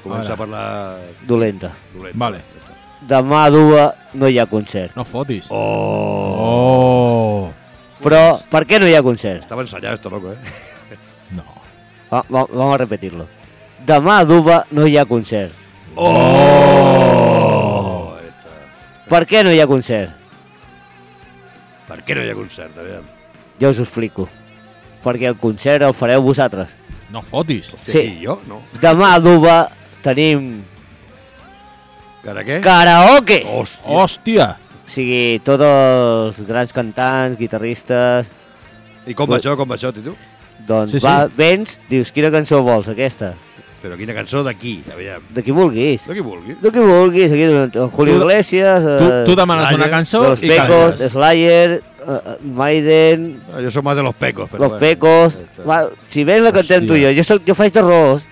Comença 0.00 0.32
Ara. 0.32 0.34
a 0.34 0.38
parlar 0.40 0.96
dolenta. 1.28 1.74
dolent. 1.92 2.16
Vale. 2.16 2.40
Demà 3.06 3.42
a 3.44 3.50
Dua 3.52 3.94
no 4.14 4.28
hi 4.28 4.38
ha 4.40 4.46
concert. 4.48 4.96
No 4.96 5.04
fotis. 5.04 5.50
Oh. 5.50 6.32
Oh. 6.46 7.52
Però, 8.00 8.38
per 8.48 8.64
què 8.64 8.80
no 8.80 8.88
hi 8.88 8.94
ha 8.96 9.02
concert? 9.04 9.42
Estaba 9.44 9.60
ensayado 9.60 9.94
esto, 9.94 10.08
loco, 10.08 10.32
eh. 10.32 10.38
No. 11.36 11.44
Va, 12.10 12.24
va, 12.30 12.46
vamos 12.48 12.74
a 12.74 12.78
repetirlo. 12.78 13.28
Demà 13.84 14.18
a 14.22 14.24
Duba 14.24 14.64
no 14.70 14.86
hi 14.86 14.96
ha 14.96 15.04
concert. 15.04 15.52
Oh! 15.96 16.16
Está. 18.24 18.48
Per 19.12 19.26
què 19.28 19.44
no 19.44 19.52
hi 19.52 19.60
ha 19.60 19.66
concert? 19.68 20.19
Què 22.10 22.16
no 22.18 22.24
hi 22.26 22.30
ha 22.32 22.34
concert, 22.34 22.74
aviam? 22.82 23.04
Ja 23.60 23.68
us 23.70 23.78
ho 23.78 23.84
explico. 23.86 24.26
Perquè 25.04 25.28
el 25.30 25.36
concert 25.38 25.84
el 25.86 25.94
fareu 25.94 26.22
vosaltres. 26.26 26.74
No 27.14 27.22
fotis. 27.22 27.70
Hòstia, 27.76 27.92
Sí. 27.94 28.02
I 28.18 28.24
jo? 28.26 28.40
No. 28.50 28.58
Demà 28.82 29.12
a 29.14 29.20
Duba 29.22 29.56
tenim 30.02 30.64
Cara 32.24 32.42
què? 32.44 32.58
karaoke. 32.64 33.40
Hòstia. 33.46 33.86
Hòstia. 33.94 34.48
O 34.84 34.90
sigui, 34.90 35.38
tots 35.46 35.62
els 35.64 36.40
grans 36.48 36.72
cantants, 36.74 37.38
guitarristes... 37.38 38.32
I 39.06 39.14
com 39.14 39.30
va 39.30 39.38
això, 39.38 39.54
com 39.56 39.70
va 39.70 39.76
això, 39.78 39.92
Titu? 39.94 40.16
Doncs 40.66 40.90
Sí, 40.92 40.98
sí. 40.98 41.06
va, 41.06 41.28
vens, 41.30 41.78
dius, 41.88 42.10
quina 42.12 42.28
cançó 42.34 42.58
vols, 42.66 42.88
aquesta? 42.90 43.32
Però 43.80 43.96
quina 43.96 44.12
cançó 44.12 44.42
d'aquí, 44.44 44.82
aviam. 44.92 45.22
De 45.32 45.40
qui 45.46 45.54
vulguis. 45.56 46.02
De 46.06 46.12
qui 46.18 46.20
vulgui. 46.20 46.56
De 46.60 46.68
qui 46.74 46.82
vulguis, 46.84 47.30
aquí, 47.32 47.46
de 47.48 47.86
Julio 47.94 48.16
Tu- 48.18 48.20
Iglesias, 48.20 48.82
Tu, 48.84 49.06
eh, 49.08 49.22
tu 49.24 49.36
demanes 49.38 49.70
una 49.70 49.76
Slayer, 49.78 49.90
cançó 49.94 50.22
Los 50.26 50.42
i 50.42 50.48
Pecos, 50.50 50.90
cantes. 50.98 51.12
Slayer, 51.14 51.82
eh, 52.00 52.20
eh, 52.32 52.36
Maiden, 52.42 53.40
Ah, 53.52 53.60
jo 53.62 53.70
soc 53.70 53.84
més 53.84 53.96
de 53.96 54.02
los 54.02 54.14
pecos. 54.14 54.48
Però 54.50 54.58
Los 54.58 54.68
bueno, 54.72 54.80
Pecos... 54.80 55.38
está. 55.38 55.88
Si 56.08 56.24
ves 56.24 56.40
la 56.42 56.52
cantem 56.52 56.86
tu 56.86 56.94
i 56.96 57.02
jo, 57.04 57.08
Hòstia. 57.08 57.16
jo, 57.16 57.24
soc, 57.34 57.42
jo 57.46 57.54
faig 57.54 57.72
d'arròs. 57.72 58.26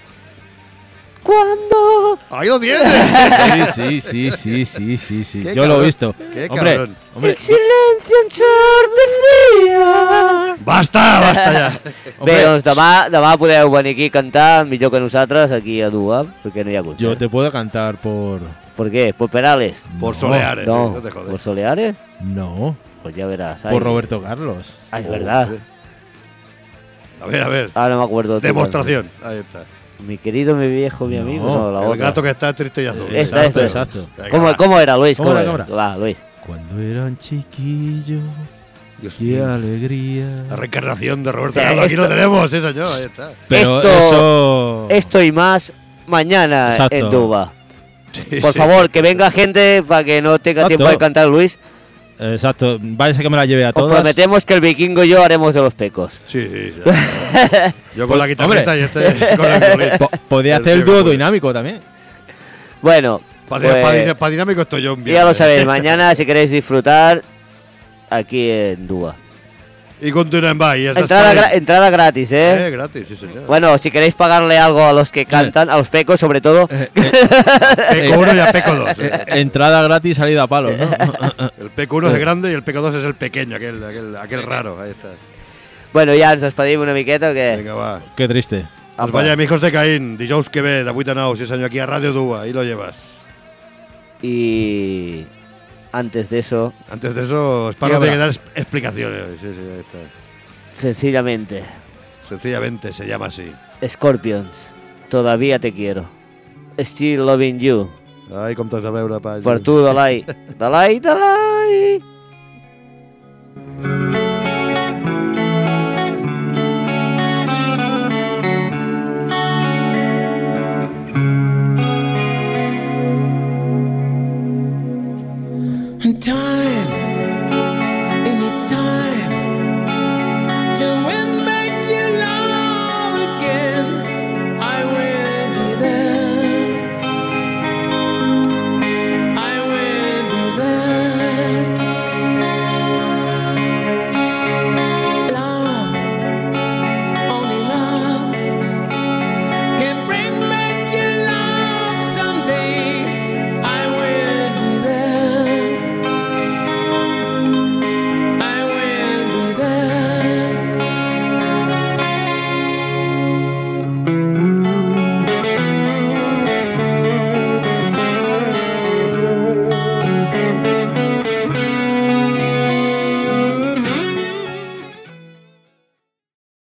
Cuando... 1.23 2.19
Ahí 2.31 2.49
lo 2.49 2.59
tienes. 2.59 3.75
Sí, 3.75 4.01
sí, 4.01 4.31
sí, 4.31 4.65
sí, 4.65 4.97
sí, 4.97 5.25
sí. 5.25 5.43
Yo 5.43 5.67
lo 5.67 5.75
cabrón, 5.75 5.83
he 5.83 5.85
visto. 5.85 6.15
qué 6.33 6.47
hombre, 6.49 6.75
cabrón. 6.77 6.97
hombre, 7.15 7.31
El 7.33 7.37
silencio 7.37 8.17
ensordecía. 8.25 10.57
basta, 10.65 11.21
basta 11.21 11.53
ja. 11.53 11.81
Bé, 12.25 12.43
doncs 12.45 12.65
demà, 12.65 13.09
demà 13.13 13.35
podeu 13.39 13.69
venir 13.71 13.93
aquí 13.97 14.07
a 14.09 14.15
cantar 14.15 14.65
millor 14.67 14.91
que 14.91 15.01
nosaltres 15.01 15.53
aquí 15.53 15.83
a 15.83 15.91
Dua, 15.91 16.25
perquè 16.43 16.65
no 16.65 16.71
hi 16.73 16.77
ha 16.77 16.83
concert. 16.83 17.01
yo 17.03 17.17
te 17.19 17.29
puedo 17.29 17.51
cantar 17.53 18.01
por... 18.01 18.41
¿Por 18.77 18.91
qué? 18.91 19.13
¿Por 19.13 19.29
Perales? 19.29 19.83
Por 20.01 20.15
No, 20.15 20.21
Soleares, 20.21 20.67
no, 20.67 20.87
eh, 20.87 20.91
no 20.95 21.01
te 21.03 21.11
jodes. 21.11 21.29
¿por 21.31 21.41
Soleares? 21.41 21.95
No, 22.21 22.77
Pues 23.09 23.17
ya 23.17 23.27
verás. 23.27 23.65
ay. 23.65 23.73
por 23.73 23.83
Roberto 23.83 24.21
Carlos. 24.21 24.75
Ay, 24.91 25.03
es 25.05 25.09
Oh, 25.09 25.13
verdad. 25.13 25.49
A 27.23 27.27
ver, 27.27 27.43
a 27.43 27.49
ver. 27.49 27.71
Ahora 27.73 27.95
no 27.95 28.01
me 28.01 28.05
acuerdo. 28.05 28.39
Demostración. 28.39 29.09
Ahí 29.25 29.39
está. 29.39 29.65
Mi 30.07 30.19
querido, 30.19 30.55
mi 30.55 30.69
viejo, 30.69 31.07
mi 31.07 31.17
No, 31.17 31.23
amigo. 31.23 31.47
No, 31.49 31.73
la 31.73 31.81
El 31.81 31.87
otra. 31.87 31.97
gato 32.09 32.23
que 32.23 32.29
está 32.29 32.53
triste 32.53 32.83
y 32.83 32.87
azul. 32.87 33.07
Esta, 33.15 33.47
Exacto, 33.47 33.65
esta. 33.65 33.83
exacto. 33.83 34.09
¿Cómo. 34.31 34.55
¿Cómo 34.57 34.79
era, 34.79 34.95
Luis? 34.99 35.17
¿Cómo 35.17 35.31
¿Cómo, 35.31 35.41
era, 35.41 35.55
era? 35.55 35.65
cómo 35.65 35.77
Va, 35.77 35.97
Luis. 35.97 36.19
Cuando 36.47 36.81
era 36.83 37.05
un 37.05 37.17
chiquillo, 37.17 38.19
Dios 39.01 39.15
qué 39.17 39.25
mío. 39.25 39.53
alegría. 39.55 40.45
La 40.51 40.57
reencarnación 40.57 41.25
de 41.25 41.33
Roberto 41.33 41.61
Carlos. 41.61 41.87
Aquí 41.87 41.97
lo 41.97 42.09
tenemos, 42.09 42.51
sí, 42.51 42.61
señor. 42.61 42.87
Ahí 42.95 43.05
está. 43.07 43.33
Pero 43.49 43.77
Esto- 43.81 43.99
eso... 43.99 44.87
Esto 44.91 45.23
y 45.23 45.33
más 45.33 45.73
mañana 46.07 46.69
Exacto. 46.73 46.95
en 46.95 47.11
Duba. 47.11 47.53
Sí, 48.13 48.41
Por 48.41 48.53
sí. 48.53 48.59
favor, 48.59 48.91
que 48.91 49.01
venga 49.01 49.31
gente 49.31 49.83
para 49.83 50.05
que 50.05 50.21
no 50.21 50.39
tenga 50.39 50.61
Exacto. 50.63 50.77
tiempo 50.77 50.91
de 50.93 50.99
cantar 50.99 51.27
Luis. 51.27 51.59
Exacto. 52.21 52.79
Vaya 52.81 53.19
que 53.19 53.31
me 53.31 53.37
la 53.37 53.47
lleve 53.47 53.65
a 53.65 53.73
todas. 53.73 53.93
prometemos 54.01 54.45
que 54.45 54.55
el 54.55 54.61
vikingo 54.61 55.05
y 55.05 55.09
yo 55.09 55.23
haremos 55.23 55.55
de 55.55 55.61
los 55.63 55.75
pecos. 55.75 56.21
Sí, 56.27 56.49
sí. 56.53 56.75
ya. 56.85 57.75
Yo 57.97 58.07
con 58.09 58.19
la 58.19 58.27
guitarrita 58.27 58.77
y 58.77 58.81
este 58.81 59.37
con 59.37 59.47
el 59.47 59.61
violín. 59.61 59.99
Po- 59.99 60.11
podía 60.29 60.57
El 60.57 60.63
hacer 60.63 60.73
el 60.75 60.85
dúo 60.85 61.03
dinámico 61.03 61.53
también. 61.53 61.81
Bueno, 62.83 63.21
Para 63.49 64.15
pues, 64.19 64.31
dinámico 64.31 64.63
estoy 64.63 64.83
yo 64.83 64.95
un 64.95 65.05
ya 65.05 65.25
lo 65.25 65.35
sabéis. 65.35 65.67
Mañana, 65.67 66.15
si 66.15 66.25
queréis 66.27 66.51
disfrutar, 66.51 67.23
aquí 68.11 68.51
en 68.51 68.87
Duba. 68.87 69.17
Y 70.01 70.13
continúen, 70.13 70.57
va. 70.61 70.77
Y 70.77 70.87
es 70.87 70.97
Entrada, 70.97 71.35
gra- 71.35 71.51
entrada 71.55 71.91
gratis, 71.91 72.31
¿eh? 72.31 72.69
Eh, 72.69 72.71
gratis, 72.71 73.09
sí, 73.09 73.17
señor. 73.17 73.47
Bueno, 73.47 73.77
si 73.79 73.91
queréis 73.91 74.15
pagarle 74.15 74.57
algo 74.57 74.85
a 74.85 74.93
los 74.93 75.11
que 75.11 75.27
cantan, 75.27 75.69
a 75.71 75.77
los 75.77 75.89
pecos 75.89 76.21
sobre 76.21 76.41
todo, 76.41 76.69
Peco 76.69 78.19
1 78.19 78.35
y 78.35 78.39
a 78.39 78.47
Peco 78.53 78.75
2. 78.75 78.89
Eh, 78.99 79.25
Entrada 79.27 79.83
gratis, 79.83 80.17
salida 80.19 80.45
a 80.45 80.47
palo, 80.47 80.71
¿no? 80.71 80.85
El 81.61 81.71
Peco 81.71 81.97
1 81.97 82.09
es 82.09 82.15
el 82.15 82.21
grande 82.21 82.51
y 82.51 82.55
el 82.55 82.63
Peco 82.63 82.81
2 82.81 82.95
es 82.95 83.05
el 83.05 83.15
pequeño, 83.17 83.57
aquel, 83.57 83.83
aquel, 83.83 84.17
aquel 84.17 84.43
raro. 84.45 84.81
Ahí 84.81 84.91
está. 84.93 85.09
bueno, 85.93 86.13
ja 86.17 86.33
ens 86.33 86.43
despedim 86.43 86.81
una 86.81 86.93
miqueta, 86.93 87.33
que... 87.35 87.57
Venga, 87.57 87.75
va. 87.75 88.01
Qué 88.17 88.29
triste. 88.29 88.59
Pues 88.97 89.09
Apa. 89.09 89.23
vaya, 89.23 89.43
hijos 89.43 89.61
de 89.61 89.73
Caín, 89.73 90.17
dijous 90.19 90.49
que 90.51 90.61
ve, 90.61 90.85
de 90.85 90.91
8 90.91 91.11
a 91.11 91.15
9, 91.15 91.37
sí 91.39 91.47
senyor, 91.47 91.67
aquí 91.67 91.79
a 91.81 91.87
Radio 91.87 92.13
Dua, 92.13 92.43
ahí 92.43 92.53
lo 92.53 92.63
llevas. 92.63 92.97
Y 94.23 95.25
antes 95.93 96.29
de 96.31 96.39
eso. 96.41 96.73
Antes 96.91 97.15
de 97.15 97.23
eso, 97.23 97.71
Sparrow 97.73 98.01
tiene 98.01 98.15
que 98.15 98.19
dar 98.19 98.31
explicaciones. 98.55 99.41
Sí, 99.41 99.47
sí, 99.55 99.69
está. 99.81 99.99
Sencillamente. 100.77 101.65
Sencillamente 102.29 102.93
se 102.93 103.07
llama 103.07 103.27
así. 103.27 103.53
Scorpions. 103.87 104.71
Todavía 105.09 105.59
te 105.59 105.73
quiero. 105.73 106.09
Still 106.79 107.25
loving 107.25 107.59
you. 107.59 107.91
Ai, 108.31 108.55
com 108.55 108.69
t'has 108.69 108.83
de 108.85 108.91
veure, 108.93 109.21
Pàgins. 109.25 109.63
Tu, 109.65 109.81
Dalai, 109.83 110.25
Dalai! 110.59 111.01
Dalai! 111.01 112.03